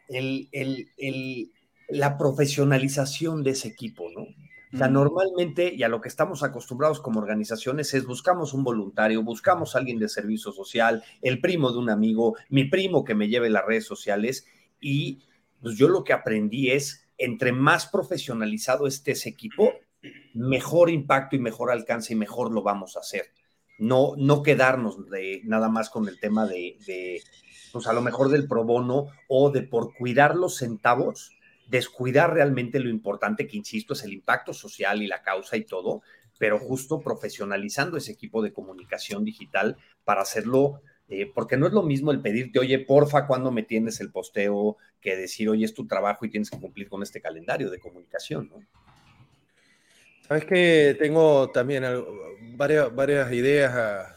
[0.09, 1.53] el, el, el,
[1.89, 4.27] la profesionalización de ese equipo, ¿no?
[4.71, 9.23] O sea, normalmente, y a lo que estamos acostumbrados como organizaciones, es buscamos un voluntario,
[9.23, 13.29] buscamos a alguien de servicio social, el primo de un amigo, mi primo que me
[13.29, 14.47] lleve las redes sociales,
[14.79, 15.21] y
[15.63, 19.73] pues yo lo que aprendí es, entre más profesionalizado esté ese equipo,
[20.35, 23.33] mejor impacto y mejor alcance y mejor lo vamos a hacer.
[23.79, 27.23] No, no quedarnos de, nada más con el tema de,
[27.73, 31.31] pues a lo mejor del pro bono o de por cuidar los centavos,
[31.69, 36.03] descuidar realmente lo importante que, insisto, es el impacto social y la causa y todo,
[36.39, 41.83] pero justo profesionalizando ese equipo de comunicación digital para hacerlo, eh, porque no es lo
[41.83, 45.87] mismo el pedirte, oye, porfa, cuando me tienes el posteo, que decir, oye, es tu
[45.87, 48.61] trabajo y tienes que cumplir con este calendario de comunicación, ¿no?
[50.29, 51.85] Sabes que tengo también
[52.55, 54.15] varias, ideas ah,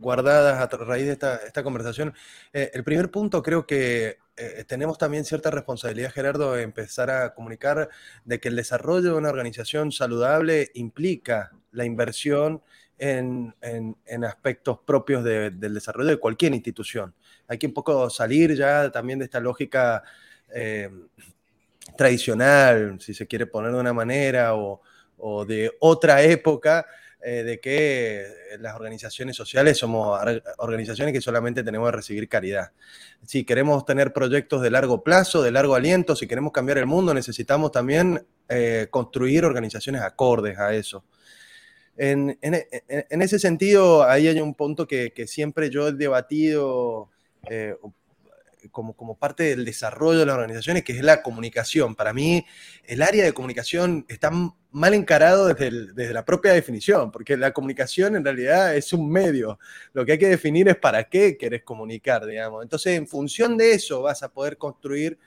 [0.00, 2.12] guardadas a raíz de esta, conversación.
[2.52, 7.32] Eh, el primer punto creo que eh, tenemos también cierta responsabilidad, Gerardo, de empezar a
[7.32, 7.88] comunicar
[8.26, 12.60] de que el desarrollo de una organización saludable implica la inversión
[12.98, 13.54] en,
[14.26, 17.14] aspectos propios del desarrollo de cualquier institución.
[17.48, 20.02] Hay que un poco salir ya también de esta lógica
[20.54, 20.90] eh,
[21.96, 24.82] tradicional, si se quiere poner de una manera, o,
[25.18, 26.86] o de otra época,
[27.28, 28.24] eh, de que
[28.60, 30.16] las organizaciones sociales somos
[30.58, 32.70] organizaciones que solamente tenemos que recibir caridad.
[33.24, 37.12] Si queremos tener proyectos de largo plazo, de largo aliento, si queremos cambiar el mundo,
[37.14, 41.04] necesitamos también eh, construir organizaciones acordes a eso.
[41.96, 47.08] En, ese sentido, ahí hay un punto que, siempre yo he debatido
[47.50, 47.74] eh,
[48.70, 51.94] como, como parte del desarrollo de las organizaciones, que es la comunicación.
[51.94, 52.44] Para mí,
[52.84, 54.30] el área de comunicación está
[54.70, 59.58] mal encarado desde, desde, la propia definición, porque la comunicación en realidad es un medio.
[59.92, 62.62] Lo que hay que definir es para qué querés comunicar, digamos.
[62.62, 65.18] Entonces, en función de eso vas a poder construir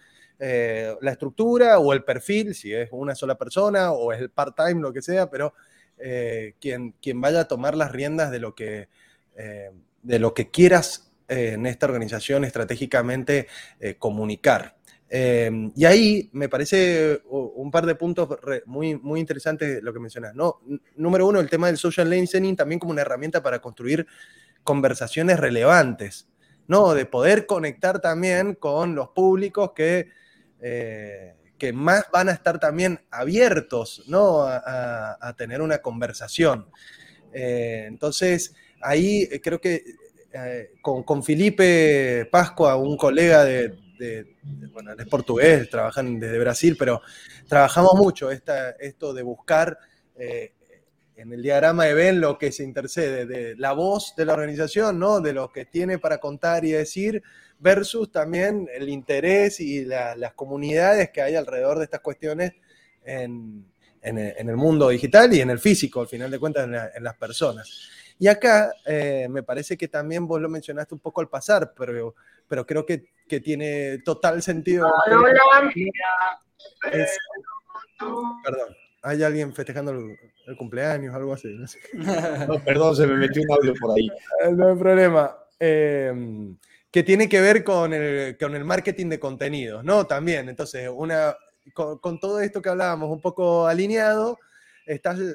[0.41, 4.79] eh, la estructura o el perfil, si es una sola persona o es el part-time,
[4.79, 5.53] lo que sea, pero
[5.97, 8.87] eh, quien, quien vaya a tomar las riendas de lo que,
[9.35, 9.71] eh,
[10.01, 13.47] de lo que quieras en esta organización estratégicamente
[13.79, 14.75] eh, comunicar.
[15.11, 18.29] Em, y ahí me parece un par de puntos
[18.65, 20.35] muy, muy interesantes lo que mencionas.
[20.35, 20.61] ¿no?
[20.95, 24.05] Número uno, el tema del social listening también como una herramienta para construir
[24.63, 26.27] conversaciones relevantes,
[26.67, 26.93] ¿no?
[26.93, 30.09] de poder conectar también con los públicos que,
[30.61, 34.43] eh, que más van a estar también abiertos ¿no?
[34.43, 36.69] a, tener una conversación.
[37.33, 39.83] Eh, entonces, ahí creo que
[40.33, 43.77] eh, con, con, Felipe Pascua, un colega de,
[44.71, 47.01] bueno, él es portugués, trabajan desde Brasil, pero
[47.47, 49.77] trabajamos mucho esta, esto de buscar
[50.15, 50.53] eh,
[51.15, 54.99] en el diagrama de Ben lo que se intercede de la voz de la organización,
[54.99, 55.19] ¿no?
[55.19, 57.21] de lo que tiene para contar y decir,
[57.59, 62.53] versus también el interés y las comunidades que hay alrededor de estas cuestiones
[63.03, 63.65] en,
[64.01, 67.89] el mundo digital y en el físico, al final de cuentas, en las personas.
[68.19, 72.15] Y acá eh, me parece que también vos lo mencionaste un poco al pasar, pero,
[72.49, 74.91] pero creo que, que tiene total sentido.
[78.43, 81.47] perdón, hay alguien festejando el, cumpleaños, algo así.
[82.47, 84.07] No, perdón, se me metió un audio por ahí.
[84.43, 85.37] Eh, no hay problema.
[85.57, 86.53] Eh,
[86.91, 90.05] que tiene que ver con el, con el marketing de contenidos, ¿no?
[90.07, 91.37] También, entonces, una,
[91.73, 94.39] con, con todo esto que hablábamos, un poco alineado,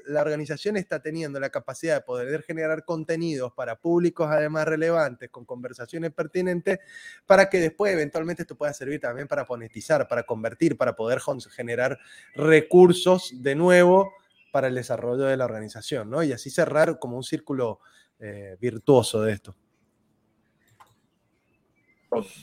[0.06, 5.44] la organización está teniendo la capacidad de poder generar contenidos para públicos además relevantes, con
[5.44, 6.80] conversaciones pertinentes,
[7.26, 11.98] para que después eventualmente esto pueda servir también para monetizar, para convertir, para poder generar
[12.34, 14.12] recursos de nuevo
[14.50, 16.22] para el desarrollo de la organización, ¿no?
[16.22, 17.80] Y así cerrar como un círculo
[18.18, 19.56] eh, virtuoso de esto.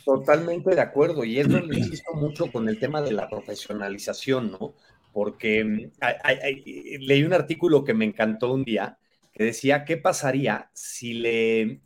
[0.03, 4.73] Totalmente de acuerdo, y es donde insisto mucho con el tema de la profesionalización, ¿no?
[5.11, 5.89] Porque
[6.99, 8.97] leí un artículo que me encantó un día
[9.33, 11.81] que decía, ¿qué pasaría si le,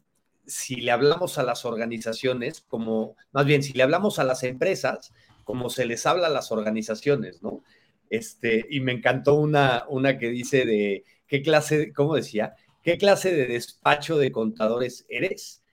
[0.46, 5.14] si le hablamos a las organizaciones como, más bien, si le hablamos a las empresas
[5.44, 7.64] como se les habla a las organizaciones, ¿no?
[8.10, 12.56] Este, y me encantó una, una que dice de, ¿qué clase, cómo decía?
[12.84, 15.64] ¿Qué clase de despacho de contadores eres?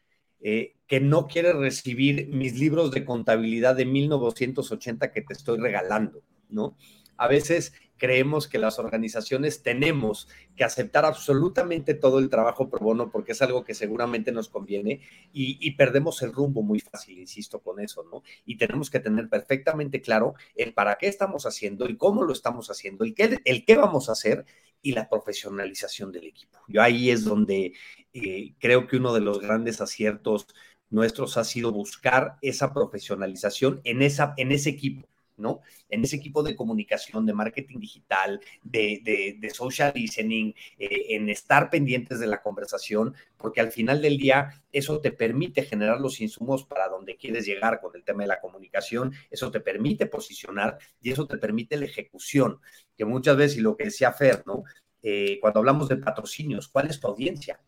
[0.40, 6.22] Eh, que no quieres recibir mis libros de contabilidad de 1980 que te estoy regalando,
[6.48, 6.76] ¿no?
[7.22, 13.12] A veces creemos que las organizaciones tenemos que aceptar absolutamente todo el trabajo pro bono
[13.12, 15.02] porque es algo que seguramente nos conviene
[15.32, 18.24] y, perdemos el rumbo muy fácil, insisto con eso, ¿no?
[18.44, 22.70] Y tenemos que tener perfectamente claro el para qué estamos haciendo, y cómo lo estamos
[22.70, 24.46] haciendo, el qué, el qué vamos a hacer
[24.82, 26.58] y la profesionalización del equipo.
[26.66, 27.72] Yo ahí es donde
[28.12, 30.48] eh, creo que uno de los grandes aciertos
[30.90, 35.06] nuestros ha sido buscar esa profesionalización en, esa, en ese equipo
[35.42, 35.60] ¿no?
[35.88, 42.20] En ese equipo de comunicación, de marketing digital, de, social listening, eh, en estar pendientes
[42.20, 46.88] de la conversación, porque al final del día eso te permite generar los insumos para
[46.88, 51.26] donde quieres llegar con el tema de la comunicación, eso te permite posicionar y eso
[51.26, 52.60] te permite la ejecución,
[52.96, 54.64] que muchas veces, y lo que decía Fer, ¿no?
[55.02, 57.60] Eh, cuando hablamos de patrocinios, ¿cuál es tu audiencia?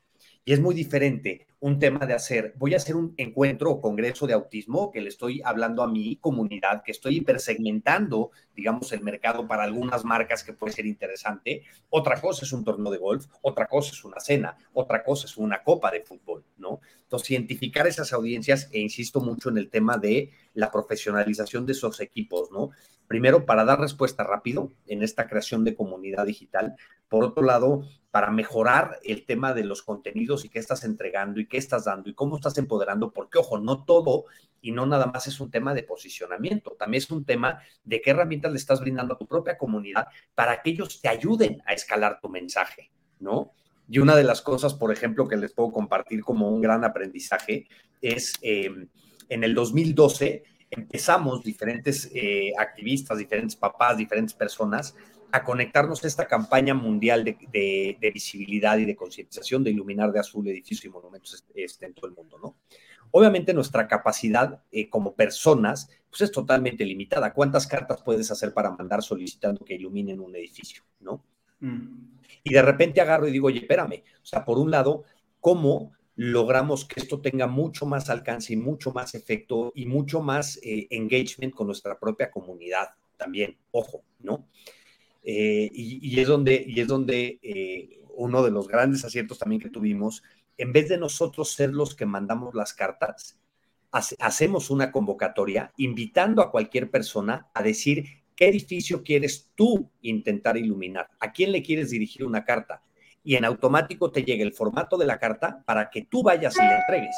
[0.46, 4.26] Y es muy diferente un tema de hacer, voy a hacer un encuentro o congreso
[4.26, 9.48] de autismo que le estoy hablando a mi comunidad, que estoy hipersegmentando, digamos, el mercado
[9.48, 11.62] para algunas marcas que puede ser interesante.
[11.88, 15.38] Otra cosa es un torneo de golf, otra cosa es una cena, otra cosa es
[15.38, 16.80] una copa de fútbol, ¿no?
[17.04, 21.98] Entonces, identificar esas audiencias, e insisto mucho en el tema de la profesionalización de esos
[22.00, 22.72] equipos, ¿no?
[23.06, 26.76] Primero, para dar respuesta rápido en esta creación de comunidad digital.
[27.08, 27.84] Por otro lado,
[28.14, 32.08] para mejorar el tema de los contenidos y qué estás entregando y qué estás dando
[32.08, 34.26] y cómo estás empoderando, porque ojo, no todo
[34.62, 38.10] y no nada más es un tema de posicionamiento, también es un tema de qué
[38.10, 42.20] herramientas le estás brindando a tu propia comunidad para que ellos te ayuden a escalar
[42.20, 43.50] tu mensaje, ¿no?
[43.88, 47.66] Y una de las cosas, por ejemplo, que les puedo compartir como un gran aprendizaje
[48.00, 48.70] es eh,
[49.28, 54.94] en el 2012 empezamos diferentes eh, activistas, diferentes papás, diferentes personas
[55.34, 60.46] a conectarnos a esta campaña mundial de, visibilidad y de concientización de iluminar de azul
[60.46, 62.56] edificios y monumentos este, en todo el mundo, ¿no?
[63.10, 67.32] Obviamente nuestra capacidad eh, como personas pues es totalmente limitada.
[67.32, 71.24] ¿Cuántas cartas puedes hacer para mandar solicitando que iluminen un edificio, no?
[71.58, 72.18] Mm.
[72.44, 75.02] Y de repente agarro y digo, oye, espérame, o sea, por un lado,
[75.40, 80.60] ¿cómo logramos que esto tenga mucho más alcance y mucho más efecto y mucho más
[80.62, 84.46] eh, engagement con nuestra propia comunidad también, ojo, ¿no?
[85.26, 89.70] Eh, y, es donde, y es donde eh, uno de los grandes aciertos también que
[89.70, 90.22] tuvimos,
[90.58, 93.40] en vez de nosotros ser los que mandamos las cartas,
[93.90, 101.08] hacemos una convocatoria invitando a cualquier persona a decir qué edificio quieres tú intentar iluminar,
[101.20, 102.82] a quién le quieres dirigir una carta
[103.22, 106.62] y en automático te llega el formato de la carta para que tú vayas y
[106.62, 107.16] le entregues.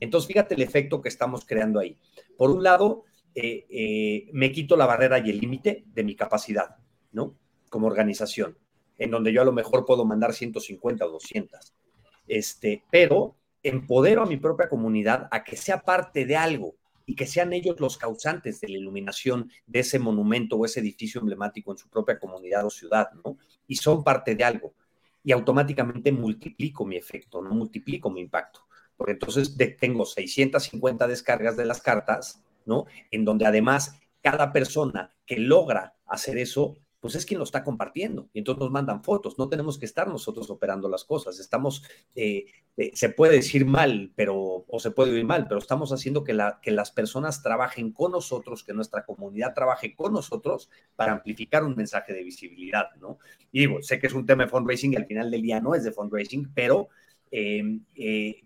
[0.00, 1.98] Entonces, fíjate el efecto que estamos creando ahí.
[2.38, 6.76] Por un lado, eh, me quito la barrera y el límite de mi capacidad,
[7.10, 7.36] ¿no?
[7.72, 8.58] Como organización,
[8.98, 11.72] en donde yo a lo mejor puedo mandar 150 o 200.
[12.28, 16.74] Este, pero empodero a mi propia comunidad a que sea parte de algo
[17.06, 21.18] y que sean ellos los causantes de la iluminación de ese monumento o ese edificio
[21.18, 23.38] emblemático en su propia comunidad o ciudad, ¿no?
[23.66, 24.74] Y son parte de algo
[25.24, 28.66] y automáticamente multiplico mi efecto, no multiplico mi impacto.
[28.98, 32.84] Porque entonces tengo 650 descargas de las cartas, ¿no?
[33.10, 38.30] En donde además cada persona que logra hacer eso pues es quien lo está compartiendo.
[38.32, 39.36] Y entonces nos mandan fotos.
[39.36, 41.40] No tenemos que estar nosotros operando las cosas.
[41.40, 41.82] Estamos,
[42.14, 42.44] eh,
[42.76, 46.32] eh, se puede decir mal, pero, o se puede oír mal, pero estamos haciendo que,
[46.32, 51.64] la, que las personas trabajen con nosotros, que nuestra comunidad trabaje con nosotros para amplificar
[51.64, 53.18] un mensaje de visibilidad, ¿no?
[53.50, 55.74] Y digo, sé que es un tema de fundraising y al final del día no
[55.74, 56.88] es de fundraising, pero
[57.32, 57.80] eh,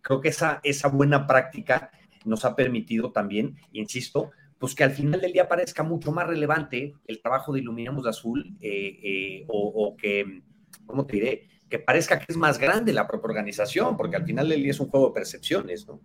[0.00, 1.90] creo que esa buena práctica
[2.24, 6.94] nos ha permitido también, insisto, pues que al final del día parezca mucho más relevante
[7.06, 10.42] el trabajo de Iluminamos de Azul eh, eh, o, que,
[10.86, 11.48] ¿cómo te diré?
[11.68, 14.80] Que parezca que es más grande la propia organización, porque al final del día es
[14.80, 16.00] un juego de percepciones, ¿no?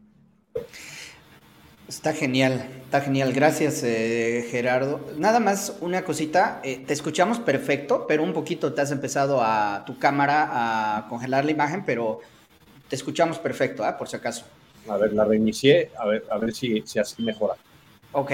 [1.87, 3.33] Está genial, está genial.
[3.33, 5.01] Gracias, eh, Gerardo.
[5.17, 9.99] Nada más una cosita, te escuchamos perfecto, pero un poquito te has empezado a tu
[9.99, 12.21] cámara a congelar la imagen, pero
[12.87, 13.93] te escuchamos perfecto, ¿eh?
[13.97, 14.45] por si acaso.
[14.89, 17.55] A ver, la reinicié, a ver, a ver si, si así mejora.
[18.13, 18.31] Ok,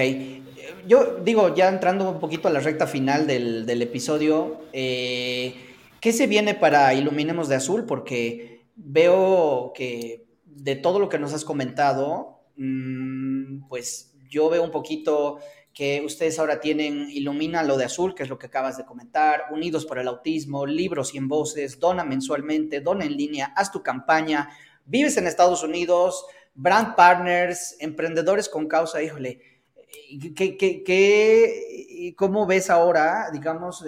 [0.88, 5.54] yo digo, ya entrando un poquito a la recta final del, episodio, eh,
[6.02, 7.86] ¿qué se viene para Iluminemos de Azul?
[7.86, 14.72] Porque veo que de todo lo que nos has comentado, mm, pues yo veo un
[14.72, 15.38] poquito
[15.76, 19.44] que ustedes ahora tienen Ilumina lo de Azul, que es lo que acabas de comentar,
[19.52, 23.84] Unidos por el Autismo, Libros y en Voces, Dona mensualmente, Dona en línea, haz tu
[23.84, 24.50] campaña,
[24.86, 26.26] vives en Estados Unidos,
[26.56, 29.57] brand partners, emprendedores con causa, híjole
[30.36, 33.86] ¿Qué, qué, qué, cómo ves ahora, digamos,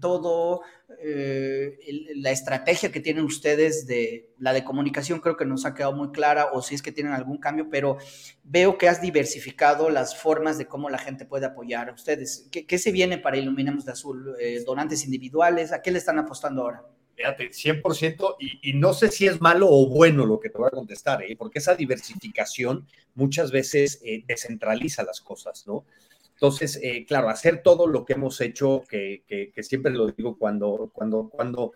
[0.00, 0.62] todo
[1.02, 1.78] eh,
[2.16, 5.20] la estrategia que tienen ustedes de la de comunicación?
[5.20, 7.98] Creo que nos ha quedado muy clara, o si es que tienen algún cambio, pero
[8.42, 12.48] veo que has diversificado las formas de cómo la gente puede apoyar a ustedes.
[12.50, 14.34] ¿Qué, se viene para Iluminemos de Azul?
[14.40, 15.72] Eh, ¿Donantes individuales?
[15.72, 16.84] ¿A qué le están apostando ahora?
[17.16, 20.66] Fíjate, 100%, y, y, no sé si es malo o bueno lo que te voy
[20.66, 21.36] a contestar, ¿eh?
[21.38, 25.84] porque esa diversificación muchas veces eh, descentraliza las cosas, ¿no?
[26.32, 30.90] Entonces, eh, claro, hacer todo lo que hemos hecho, que, que, siempre lo digo cuando,
[30.92, 31.72] cuando, cuando,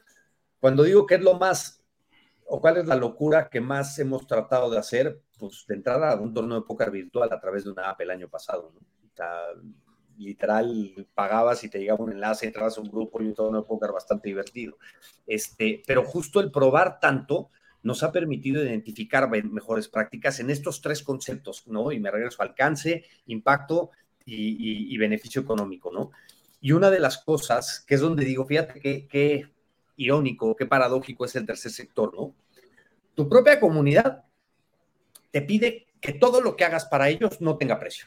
[0.59, 1.85] cuando digo que es lo más,
[2.45, 6.17] o cuál es la locura que más hemos tratado de hacer, pues de entrada a
[6.17, 8.81] un torneo de póker virtual a través de una app el año pasado, ¿no?
[10.19, 13.93] Literal pagabas y te llegaba un enlace, entrabas a un grupo y un torneo póker
[13.93, 14.79] bastante divertido.
[15.27, 17.51] Este, pero justo el probar tanto
[17.83, 21.93] nos ha permitido identificar mejores prácticas en estos tres conceptos, ¿no?
[21.93, 23.91] Y me regreso alcance, impacto
[24.25, 26.11] y, beneficio económico, ¿no?
[26.61, 29.49] Y una de las cosas que es donde digo, fíjate qué
[29.97, 32.35] irónico, qué paradójico es el tercer sector, ¿no?
[33.15, 34.25] Tu propia comunidad
[35.31, 38.07] te pide que todo lo que hagas para ellos no tenga precio,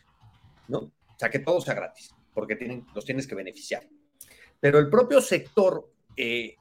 [0.67, 0.91] ¿no?
[1.21, 3.87] O sea, que todo sea gratis, porque tienen, los tienes que beneficiar.
[4.59, 6.55] Pero el propio sector eh,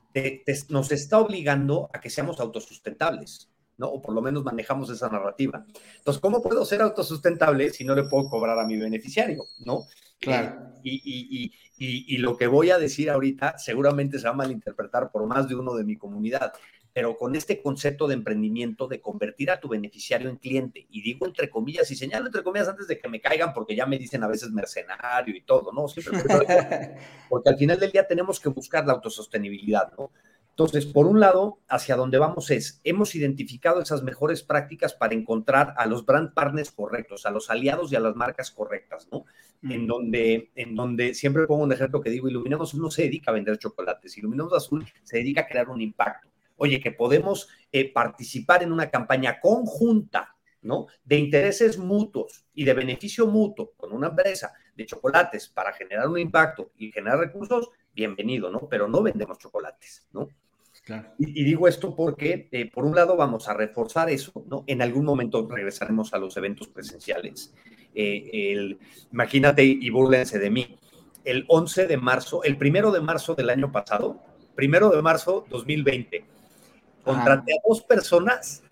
[0.68, 3.88] nos está obligando a que seamos autosustentables, ¿no?
[3.88, 5.64] O por lo menos manejamos esa narrativa.
[5.96, 9.84] Entonces, ¿cómo puedo ser autosustentable si no le puedo cobrar a mi beneficiario, ¿no?
[10.20, 10.74] Claro.
[10.84, 15.24] Eh, y, y, lo que voy a decir ahorita seguramente se va a malinterpretar por
[15.24, 16.52] más de uno de mi comunidad,
[16.92, 21.26] pero con este concepto de emprendimiento de convertir a tu beneficiario en cliente, y digo
[21.26, 24.22] entre comillas y señalo entre comillas antes de que me caigan porque ya me dicen
[24.22, 25.88] a veces mercenario y todo, ¿no?
[25.88, 26.18] Siempre,
[27.28, 30.10] porque al final del día tenemos que buscar la autosostenibilidad, ¿no?
[30.50, 35.72] Entonces, por un lado, hacia donde vamos es, hemos identificado esas mejores prácticas para encontrar
[35.78, 39.24] a los brand partners correctos, a los aliados y a las marcas correctas, ¿no?
[39.62, 43.34] En, donde, en donde siempre pongo un ejemplo que digo, Iluminamos no se dedica a
[43.34, 46.29] vender chocolates, Iluminamos Azul se dedica a crear un impacto
[46.60, 50.88] oye, que podemos eh, participar en una campaña conjunta, ¿no?
[51.02, 56.18] De intereses mutuos y de beneficio mutuo con una empresa de chocolates para generar un
[56.18, 58.68] impacto y generar recursos, bienvenido, ¿no?
[58.68, 60.28] Pero no vendemos chocolates, ¿no?
[61.18, 64.64] Y, digo esto porque, eh, por un lado, vamos a reforzar eso, ¿no?
[64.66, 67.54] En algún momento regresaremos a los eventos presenciales.
[67.94, 68.76] Eh,
[69.12, 70.78] imagínate y búrlense de mí.
[71.24, 74.20] El 11 de marzo, el primero de marzo del año pasado,
[74.54, 76.24] primero de marzo 2020,
[77.04, 78.62] Contraté a dos personas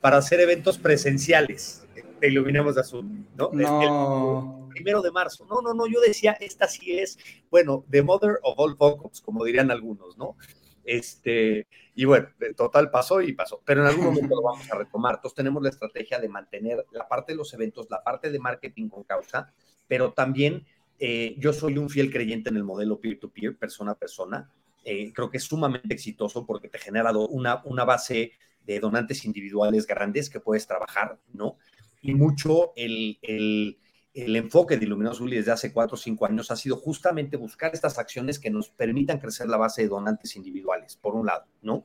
[0.00, 1.86] para hacer eventos presenciales
[2.20, 3.50] de Iluminemos Azul, ¿no?
[3.52, 4.66] no.
[4.68, 5.46] El primero de marzo.
[5.46, 7.18] No, no, no, yo decía, esta sí es,
[7.50, 10.36] bueno, the mother of all focus, como dirían algunos, ¿no?
[10.84, 15.16] Este, y bueno, total pasó y pasó, pero en algún momento lo vamos a retomar.
[15.16, 18.88] Entonces tenemos la estrategia de mantener la parte de los eventos, la parte de marketing
[18.88, 19.52] con causa,
[19.88, 20.64] pero también
[20.98, 24.50] eh, yo soy un fiel creyente en el modelo peer-to-peer, persona a persona.
[24.88, 28.30] Eh, creo que es sumamente exitoso porque te genera una, una base
[28.64, 31.56] de donantes individuales grandes que puedes trabajar, ¿no?
[32.02, 33.80] Y mucho el, el,
[34.14, 37.74] el enfoque de Iluminados Azul desde hace cuatro o cinco años ha sido justamente buscar
[37.74, 41.84] estas acciones que nos permitan crecer la base de donantes individuales, por un lado, ¿no?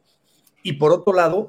[0.61, 1.47] Y por otro lado,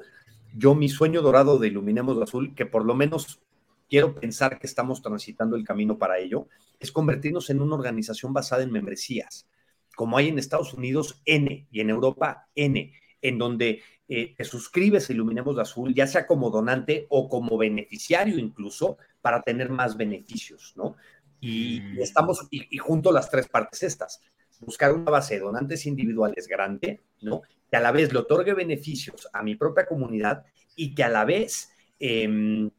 [0.57, 3.41] yo mi sueño dorado de Iluminemos Azul, que por lo menos
[3.87, 6.47] quiero pensar que estamos transitando el camino para ello,
[6.79, 9.45] es convertirnos en una organización basada en membresías
[9.95, 15.09] como hay en Estados Unidos N y en Europa N, en donde eh, te suscribes
[15.09, 19.95] a Iluminemos de Azul, ya sea como donante o como beneficiario incluso, para tener más
[19.95, 20.95] beneficios, ¿no?
[21.39, 22.01] Y, mm.
[22.01, 24.21] estamos, y, junto las tres partes estas,
[24.59, 27.41] buscar una base de donantes individuales grande, ¿no?
[27.69, 31.25] Que a la vez le otorgue beneficios a mi propia comunidad y que a la
[31.25, 31.69] vez...
[31.99, 32.69] Em,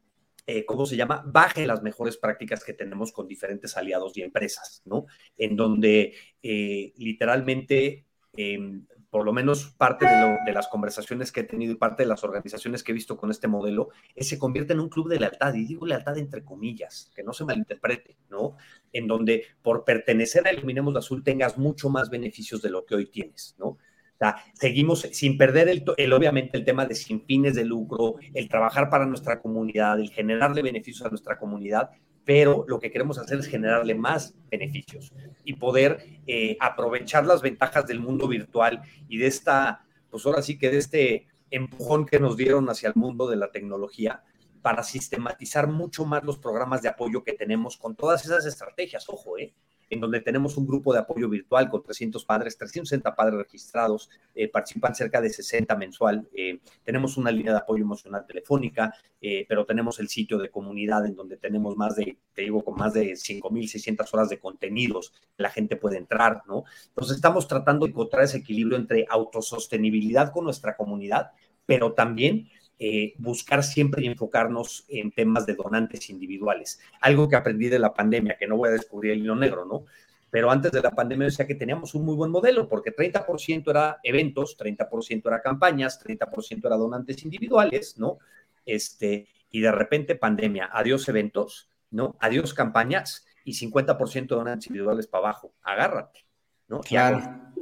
[0.47, 1.23] eh, ¿cómo se llama?
[1.25, 5.05] Baje las mejores prácticas que tenemos con diferentes aliados y empresas, ¿no?
[5.37, 11.71] En donde eh, literalmente, em, por lo menos parte de, las conversaciones que he tenido
[11.71, 14.89] y parte de las organizaciones que he visto con este modelo, se convierte en un
[14.89, 18.55] club de lealtad, y digo lealtad entre comillas, que no se malinterprete, ¿no?
[18.93, 23.07] En donde por pertenecer a Iluminemos Azul tengas mucho más beneficios de lo que hoy
[23.07, 23.77] tienes, ¿no?
[24.15, 28.47] O sea, seguimos sin perder el, obviamente el tema de sin fines de lucro, el
[28.47, 31.89] trabajar para nuestra comunidad, el generarle beneficios a nuestra comunidad,
[32.23, 35.13] pero lo que queremos hacer es generarle más beneficios
[35.43, 40.57] y poder eh, aprovechar las ventajas del mundo virtual y de esta, pues ahora sí
[40.57, 44.23] que de este empujón que nos dieron hacia el mundo de la tecnología
[44.61, 49.07] para sistematizar mucho más los programas de apoyo que tenemos con todas esas estrategias.
[49.09, 49.53] Ojo, ¿eh?
[49.89, 54.47] En donde tenemos un grupo de apoyo virtual con 300 padres, 360 padres registrados, eh,
[54.47, 56.27] participan cerca de 60 mensual.
[56.33, 61.05] Eh, tenemos una línea de apoyo emocional telefónica, eh, pero tenemos el sitio de comunidad
[61.05, 65.49] en donde tenemos más de, te digo, con más de 5.600 horas de contenidos, la
[65.49, 66.63] gente puede entrar, ¿no?
[66.87, 71.31] Entonces estamos tratando de encontrar ese equilibrio entre autosostenibilidad con nuestra comunidad,
[71.65, 76.79] pero también eh, buscar siempre y enfocarnos en temas de donantes individuales.
[76.99, 79.85] Algo que aprendí de la pandemia, que no voy a descubrir el hilo negro, ¿no?
[80.29, 83.99] Pero antes de la pandemia decía que teníamos un muy buen modelo, porque 30% era
[84.03, 88.17] eventos, 30% era campañas, 30% era donantes individuales, ¿no?
[88.65, 92.17] Este, y de repente pandemia, adiós eventos, ¿no?
[92.19, 95.53] Adiós campañas y 50% donantes individuales para abajo.
[95.61, 96.25] Agárrate,
[96.67, 96.81] ¿no?
[96.89, 96.97] Y,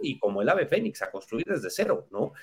[0.02, 2.34] y como el ave fénix, a construir desde cero, ¿no?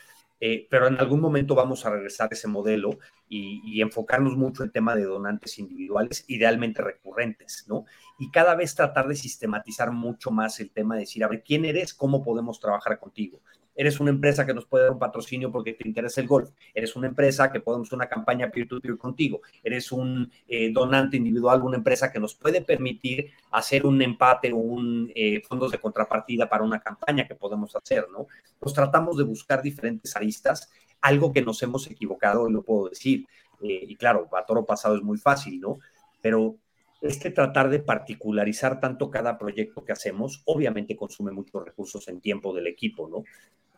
[0.41, 4.69] Eh, pero en algún momento vamos a regresar a ese modelo y, enfocarnos mucho en
[4.69, 7.85] el tema de donantes individuales, idealmente recurrentes, ¿no?
[8.19, 11.65] Y cada vez tratar de sistematizar mucho más el tema de decir, a ver, ¿quién
[11.65, 11.95] eres?
[11.95, 13.41] ¿Cómo podemos trabajar contigo?
[13.75, 16.51] Eres una empresa que nos puede dar un patrocinio porque te interesa el golf.
[16.75, 19.41] Eres una empresa que podemos una campaña peer-to-peer contigo.
[19.63, 24.57] Eres un eh, donante individual, una empresa que nos puede permitir hacer un empate o
[24.57, 28.27] un eh, fondos de contrapartida para una campaña que podemos hacer, ¿no?
[28.61, 33.27] Nos tratamos de buscar diferentes aristas, algo que nos hemos equivocado, lo puedo decir.
[33.63, 35.79] Eh, y claro, a toro pasado es muy fácil, ¿no?
[36.21, 36.57] Pero
[37.01, 42.21] es que tratar de particularizar tanto cada proyecto que hacemos, obviamente consume muchos recursos en
[42.21, 43.25] tiempo del equipo, ¿no?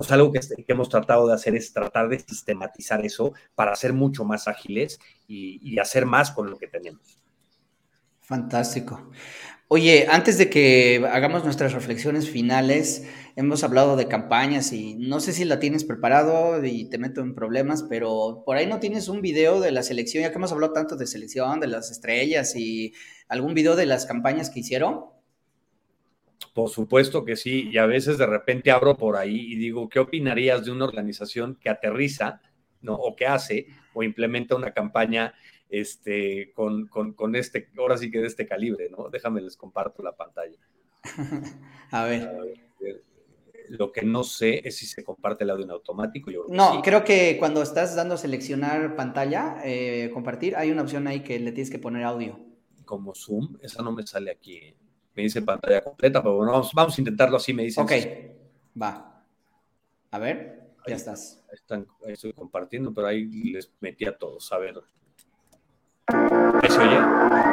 [0.02, 4.24] Pues algo que, hemos tratado de hacer es tratar de sistematizar eso para ser mucho
[4.24, 4.98] más ágiles
[5.28, 7.20] y hacer más con lo que tenemos.
[8.20, 9.10] Fantástico.
[9.68, 13.04] Oye, antes de que hagamos nuestras reflexiones finales,
[13.36, 17.34] hemos hablado de campañas y no sé si la tienes preparado y te meto en
[17.34, 20.72] problemas, pero por ahí no tienes un video de la selección, ya que hemos hablado
[20.72, 22.92] tanto de selección, de las estrellas y
[23.28, 25.11] algún video de las campañas que hicieron.
[26.46, 29.98] Por supuesto que sí, y a veces de repente abro por ahí y digo, ¿qué
[29.98, 32.40] opinarías de una organización que aterriza,
[32.80, 32.94] ¿no?
[32.94, 35.34] O que hace o implementa una campaña
[35.68, 39.08] este, con, con, este, ahora sí que de este calibre, ¿no?
[39.10, 40.58] Déjame les comparto la pantalla.
[41.90, 42.30] A ver.
[43.68, 46.30] Lo que no sé es si se comparte el audio en automático.
[46.48, 51.38] no, creo que cuando estás dando seleccionar pantalla, eh, compartir, hay una opción ahí que
[51.38, 52.38] le tienes que poner audio.
[52.84, 54.74] Como Zoom, esa no me sale aquí.
[55.14, 57.80] Me dice pantalla completa, pero bueno, vamos, a intentarlo así, me dice.
[57.80, 57.92] Ok,
[58.80, 59.24] va.
[60.10, 61.44] A ver, ya estás.
[62.06, 64.50] Ahí estoy compartiendo, pero ahí les metí a todos.
[64.52, 64.82] A ver,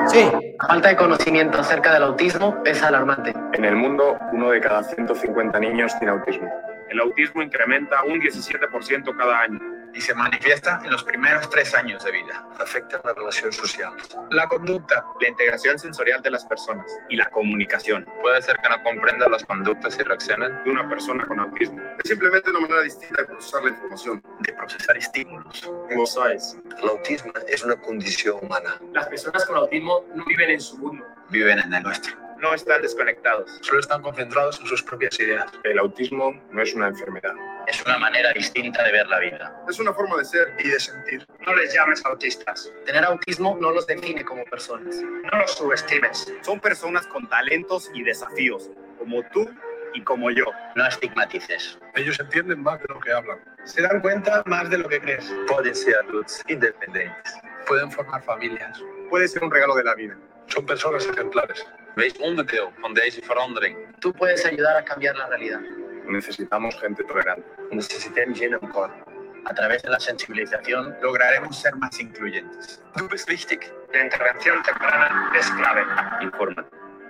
[0.08, 0.20] Sí.
[0.60, 3.34] La falta de conocimiento acerca del autismo es alarmante.
[3.54, 6.50] En el mundo, uno de cada 150 niños tiene autismo.
[6.90, 12.04] El autismo incrementa un 17% cada año y se manifiesta en los primeros tres años
[12.04, 12.48] de vida.
[12.60, 13.94] Afecta la relación social,
[14.30, 18.06] la conducta, la integración sensorial de las personas y la comunicación.
[18.22, 21.80] Puede ser que no comprenda las conductas y reacciones de una persona con autismo.
[22.04, 25.72] Es simplemente una manera distinta de procesar la información, de procesar estímulos.
[25.90, 26.58] ¿Cómo sabes?
[26.82, 28.80] El autismo es una condición humana.
[28.94, 32.82] Las personas con autismo no viven en su mundo, viven en el nuestro no están
[32.82, 33.60] desconectados.
[33.62, 35.52] Solo están concentrados en sus propias ideas.
[35.64, 37.34] El autismo no es una enfermedad.
[37.68, 39.64] Es una manera distinta de ver la vida.
[39.70, 41.26] Es una forma de ser y de sentir.
[41.46, 42.72] No les llames autistas.
[42.86, 45.02] Tener autismo no los define como personas.
[45.02, 46.34] No los subestimes.
[46.42, 49.50] Son personas con talentos y desafíos, como tú
[49.94, 50.46] y como yo.
[50.76, 51.78] No estigmatices.
[51.96, 53.40] Ellos entienden más de lo que hablan.
[53.66, 55.32] Se dan cuenta más de lo que crees.
[55.48, 57.34] Pueden ser adultos independientes.
[57.68, 58.82] Pueden formar familias.
[59.10, 60.18] Puede ser un regalo de la vida.
[60.50, 61.66] Son personas ejemplares.
[61.96, 63.78] Wees onderdeel van deze verandering.
[64.00, 65.60] Tú puedes ayudar a cambiar la realidad.
[66.06, 67.46] Necesitamos gente tolerante.
[67.72, 68.58] Necesitamos gente
[69.46, 72.82] A través de la sensibilización lograremos ser más incluyentes.
[72.98, 73.60] Tú eres wichtig.
[73.94, 75.84] La intervención temprana es clave.
[76.22, 76.66] Informa.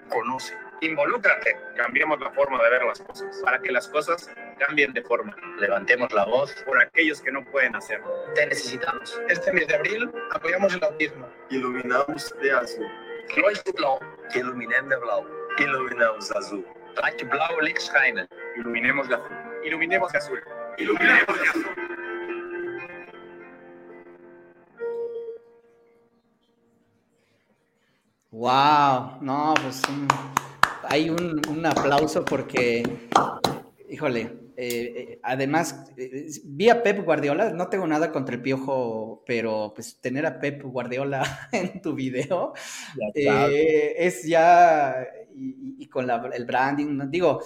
[0.10, 0.54] Conoce.
[0.82, 1.56] Involúcrate.
[1.78, 5.34] Cambiemos la forma de ver las cosas para que las cosas cambien de forma.
[5.60, 8.12] Levantemos la voz por aquellos que no pueden hacerlo.
[8.36, 9.22] Te necesitamos.
[9.30, 11.26] Este mes de abril apoyamos el autismo.
[11.50, 13.09] Iluminamos de azul.
[13.38, 14.00] Leuchte blau.
[14.36, 15.26] Iluminem de blau.
[15.60, 16.66] Iluminamos azul.
[16.96, 18.28] Laat je blauwe licht schijnen.
[18.58, 19.36] Iluminemos de azul.
[19.64, 20.40] Iluminemos de azul.
[20.78, 21.66] Iluminemos de azul.
[28.32, 29.82] Wow, no, pues
[30.88, 32.84] hay un, un, aplauso porque,
[33.90, 39.24] híjole, eh, eh, además, eh, vi a Pep Guardiola, no tengo nada contra el piojo,
[39.26, 42.52] pero pues tener a Pep Guardiola en tu video
[43.16, 47.40] es ya, y, con el branding, digo,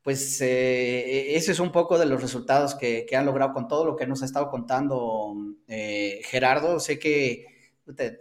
[0.00, 3.96] pues eso es un poco de los resultados que, que, han logrado con todo lo
[3.96, 5.34] que nos ha estado contando
[5.66, 6.78] Gerardo.
[6.78, 7.46] Sé que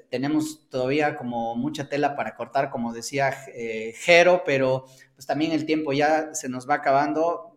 [0.09, 5.93] tenemos todavía como mucha tela para cortar, como decía Jero, pero pues también el tiempo
[5.93, 7.52] ya se nos va acabando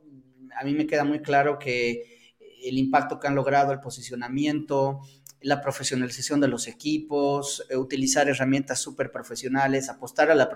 [0.59, 5.01] a mí me queda muy claro que el impacto que han logrado, el posicionamiento,
[5.43, 10.49] la profesionalización de los equipos, eh, utilizar herramientas súper profesionales, apostar a la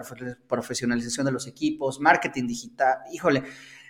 [0.48, 3.42] profesionalización de los equipos, marketing digital, híjole,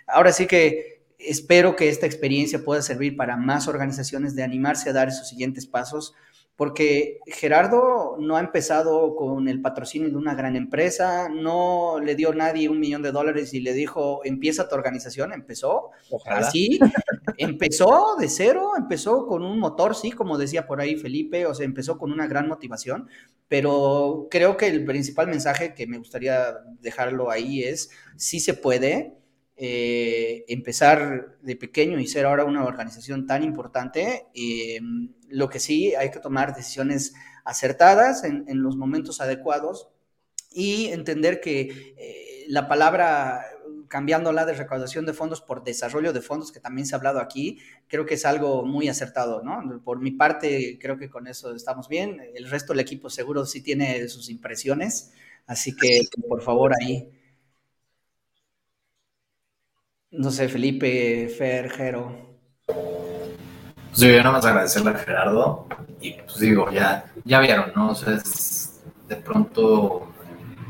[0.07, 4.93] ahora sí que espero que esta experiencia pueda servir para más organizaciones de animarse a
[4.93, 6.13] dar esos siguientes pasos
[6.61, 12.35] porque Gerardo no ha empezado con el patrocinio de una gran empresa, no le dio
[12.35, 15.89] nadie un millón de dólares y le dijo, empieza tu organización, empezó.
[16.27, 16.77] Así,
[17.39, 21.65] empezó de cero, empezó con un motor, sí, como decía por ahí Felipe, o sea,
[21.65, 23.09] empezó con una gran motivación,
[23.47, 29.15] pero creo que el principal mensaje que me gustaría dejarlo ahí es, sí se puede,
[29.63, 34.25] eh, empezar de pequeño y ser ahora una organización tan importante.
[35.29, 37.13] lo que sí, hay que tomar decisiones
[37.45, 39.89] acertadas en, en los momentos adecuados
[40.51, 43.45] y entender que eh, la palabra
[43.87, 47.59] cambiándola de recaudación de fondos por desarrollo de fondos, que también se ha hablado aquí,
[47.87, 49.81] creo que es algo muy acertado, ¿no?
[49.83, 52.21] Por mi parte, creo que con eso estamos bien.
[52.33, 55.11] El resto del equipo seguro sí tiene sus impresiones,
[55.45, 57.09] así que por favor ahí.
[60.11, 62.11] No sé, Felipe, Fer, Jero.
[62.65, 65.67] Pues yo nada más agradecerle a Gerardo
[66.01, 67.91] y pues digo, ya, ya vieron, ¿no?
[67.91, 70.11] O sea, es de pronto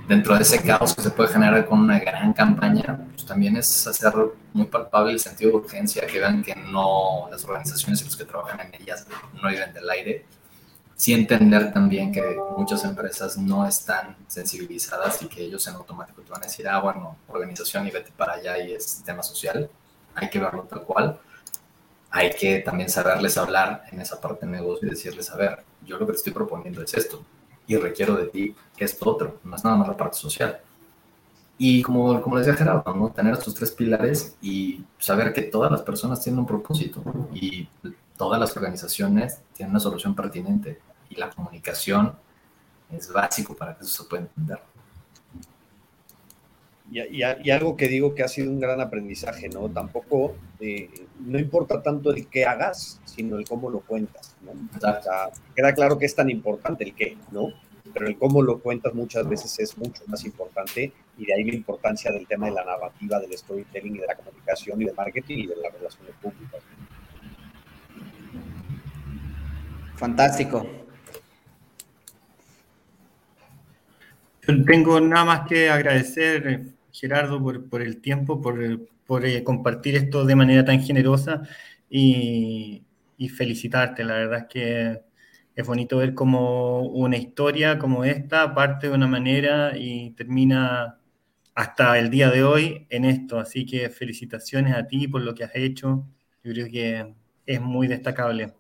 [0.08, 3.88] dentro de ese caos que se puede generar con una gran campaña, pues también es
[3.88, 4.14] hacer
[4.54, 8.26] muy palpable el sentido de urgencia, que vean que no, las organizaciones y los que
[8.26, 9.08] trabajan en ellas
[9.42, 10.26] no viven del aire.
[11.02, 16.30] Sí entender también que muchas empresas no están sensibilizadas y que ellos en automático te
[16.30, 19.68] van a decir, ah, bueno, organización y vete para allá y es tema social.
[20.14, 21.20] Hay que verlo tal cual.
[22.12, 25.98] Hay que también saberles hablar en esa parte de negocio y decirles, a ver, yo
[25.98, 27.26] lo que te estoy proponiendo es esto
[27.66, 30.60] y requiero de ti esto otro, no es nada más la parte social.
[31.58, 33.10] Y como, como decía Gerardo, ¿no?
[33.10, 37.02] tener estos tres pilares y saber que todas las personas tienen un propósito
[37.34, 37.68] y
[38.18, 40.80] todas las organizaciones tienen una solución pertinente
[41.12, 42.14] y la comunicación
[42.92, 44.60] es básico para que eso se pueda entender.
[46.90, 49.70] Y, y, algo que digo que ha sido un gran aprendizaje, ¿no?
[49.70, 50.90] Tampoco, eh,
[51.22, 54.52] no importa tanto el qué hagas, sino el cómo lo cuentas, ¿no?
[54.52, 57.54] O sea, queda claro que es tan importante el qué, ¿no?
[57.94, 61.56] Pero el cómo lo cuentas muchas veces es mucho más importante y de ahí la
[61.56, 65.38] importancia del tema de la narrativa, del storytelling y de la comunicación y del marketing
[65.38, 66.62] y de las relaciones públicas.
[69.96, 70.81] Fantástico.
[74.66, 78.64] Tengo nada más que agradecer Gerardo, por, el tiempo, por,
[79.26, 81.44] eh, compartir esto de manera tan generosa
[81.90, 82.84] y,
[83.36, 84.04] felicitarte.
[84.04, 85.02] La verdad es que
[85.56, 91.00] es bonito ver cómo una historia como esta parte de una manera y termina
[91.56, 93.40] hasta el día de hoy en esto.
[93.40, 96.08] Así que felicitaciones a ti por lo que has hecho.
[96.44, 97.14] Yo creo que
[97.46, 98.54] es muy destacable.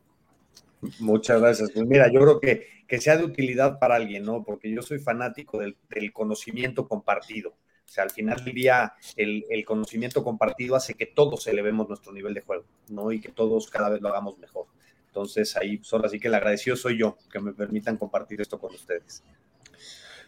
[1.00, 1.72] Muchas gracias.
[1.72, 4.44] Pues mira, yo creo que, que sea de utilidad para alguien, ¿no?
[4.44, 7.56] Porque yo soy fanático del conocimiento compartido.
[7.92, 12.34] O sea, al final del día, el, conocimiento compartido hace que todos elevemos nuestro nivel
[12.34, 13.12] de juego, ¿no?
[13.12, 14.68] Y que todos cada vez lo hagamos mejor.
[15.08, 18.74] Entonces, ahí, solo así que el agradecido soy yo, que me permitan compartir esto con
[18.74, 19.24] ustedes.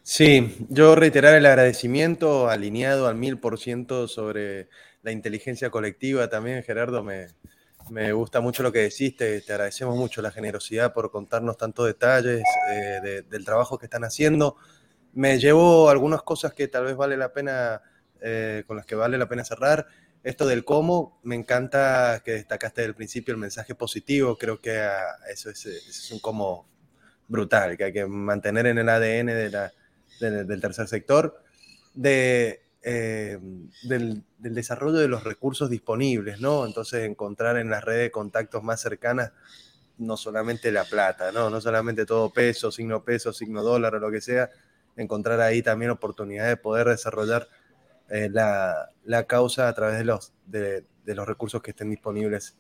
[0.01, 4.67] Sí, yo reiterar el agradecimiento alineado al mil por ciento sobre
[5.01, 7.27] la inteligencia colectiva también, Gerardo, me,
[7.89, 12.43] me, gusta mucho lo que deciste, te agradecemos mucho la generosidad por contarnos tantos detalles
[12.71, 14.55] eh, del trabajo que están haciendo.
[15.13, 17.81] Me llevo algunas cosas que tal vez vale la pena,
[18.21, 19.87] eh, con las que vale la pena cerrar.
[20.23, 25.17] Esto del cómo, me encanta que destacaste del principio el mensaje positivo, creo que ah,
[25.29, 26.65] eso es, un cómo
[27.27, 29.27] brutal, que hay que mantener en el ADN
[30.19, 31.43] del tercer sector,
[31.93, 33.39] de, eh,
[33.83, 36.65] del, desarrollo de los recursos disponibles, ¿no?
[36.65, 39.31] Entonces encontrar en las redes de contactos más cercanas
[39.97, 41.49] no solamente la plata, ¿no?
[41.49, 44.49] No solamente todo peso, signo peso, signo dólar o lo que sea,
[44.97, 47.47] encontrar ahí también oportunidad de poder desarrollar
[48.09, 48.89] eh, la,
[49.27, 52.57] causa a través de los, de, los recursos que estén disponibles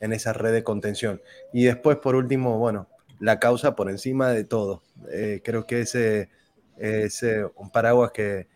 [0.00, 1.22] en esa red de contención.
[1.52, 2.88] Y después, por último, bueno,
[3.20, 4.82] la causa por encima de todo.
[5.08, 6.30] Eh, creo que ese
[6.78, 7.24] es
[7.54, 8.48] un paraguas que,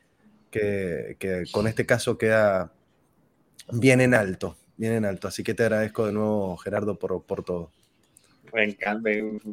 [1.52, 2.72] con este caso queda
[3.72, 5.28] bien en alto, bien en alto.
[5.28, 7.70] Así que te agradezco de nuevo, Gerardo, por, por todo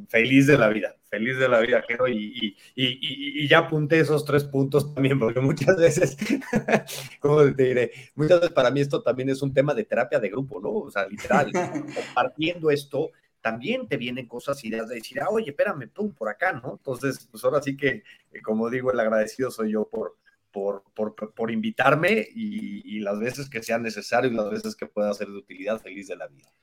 [0.10, 4.44] feliz de la vida, feliz de la vida, Jero, y, y, ya apunté esos tres
[4.44, 6.18] puntos también, porque muchas veces,
[7.20, 7.92] ¿cómo te diré?
[8.16, 10.70] Muchas veces para mí esto también es un tema de terapia de grupo, ¿no?
[10.70, 11.52] O sea, literal,
[11.96, 13.12] compartiendo esto,
[13.42, 16.74] también te vienen cosas, ideas de decir, ah, oye, espérame, pum, por acá, ¿no?
[16.78, 18.04] Entonces, pues ahora sí que,
[18.42, 20.16] como digo, el agradecido soy yo por,
[20.54, 24.86] por, por, por invitarme y, y, las veces que sea necesario y las veces que
[24.86, 26.54] pueda ser de utilidad, feliz de la vida.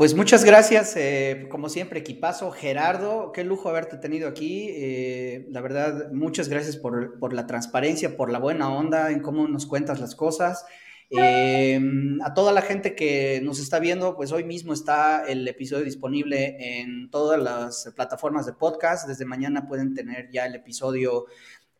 [0.00, 2.50] Pues muchas gracias, eh, como siempre, equipazo.
[2.52, 4.70] Gerardo, qué lujo haberte tenido aquí.
[4.70, 9.66] Eh, la verdad, muchas gracias por, la transparencia, por la buena onda en cómo nos
[9.66, 10.64] cuentas las cosas.
[11.10, 11.78] Eh,
[12.24, 16.80] a toda la gente que nos está viendo, pues hoy mismo está el episodio disponible
[16.80, 19.06] en todas las plataformas de podcast.
[19.06, 21.26] Desde mañana pueden tener ya el episodio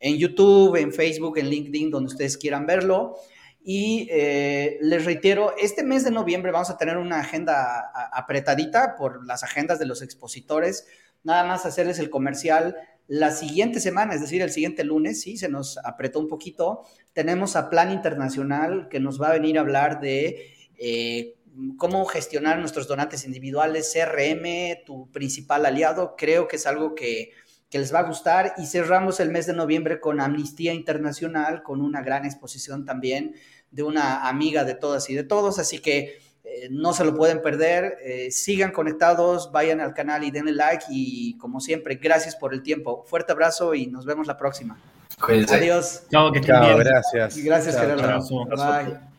[0.01, 3.17] en YouTube, en Facebook, en LinkedIn, donde ustedes quieran verlo.
[3.63, 9.27] Y eh, les reitero, este mes de noviembre vamos a tener una agenda apretadita por
[9.27, 10.87] las agendas de los expositores.
[11.23, 12.77] Nada más hacerles el comercial.
[13.07, 17.57] La siguiente semana, es decir, el siguiente lunes, sí, se nos apretó un poquito, tenemos
[17.57, 21.35] a Plan Internacional que nos va a venir a hablar de eh,
[21.77, 26.15] cómo gestionar nuestros donantes individuales, CRM, tu principal aliado.
[26.17, 27.33] Creo que es algo que,
[27.71, 28.55] que les va a gustar.
[28.59, 33.35] Y cerramos el mes de noviembre con Amnistía Internacional, con una gran exposición también
[33.71, 35.59] de una amiga de todas y de todos.
[35.59, 37.99] Así que eh, no se lo pueden perder.
[38.03, 40.85] Eh, sigan conectados, vayan al canal y denle like.
[40.91, 43.05] Y como siempre, gracias por el tiempo.
[43.07, 44.79] Fuerte abrazo y nos vemos la próxima.
[45.23, 46.03] Adiós.
[46.11, 46.79] Chao, que estén bien.
[46.79, 47.37] Gracias.
[47.37, 48.29] Gracias, Chao, Gerardo.
[48.29, 48.85] chao.
[48.85, 49.10] Bye.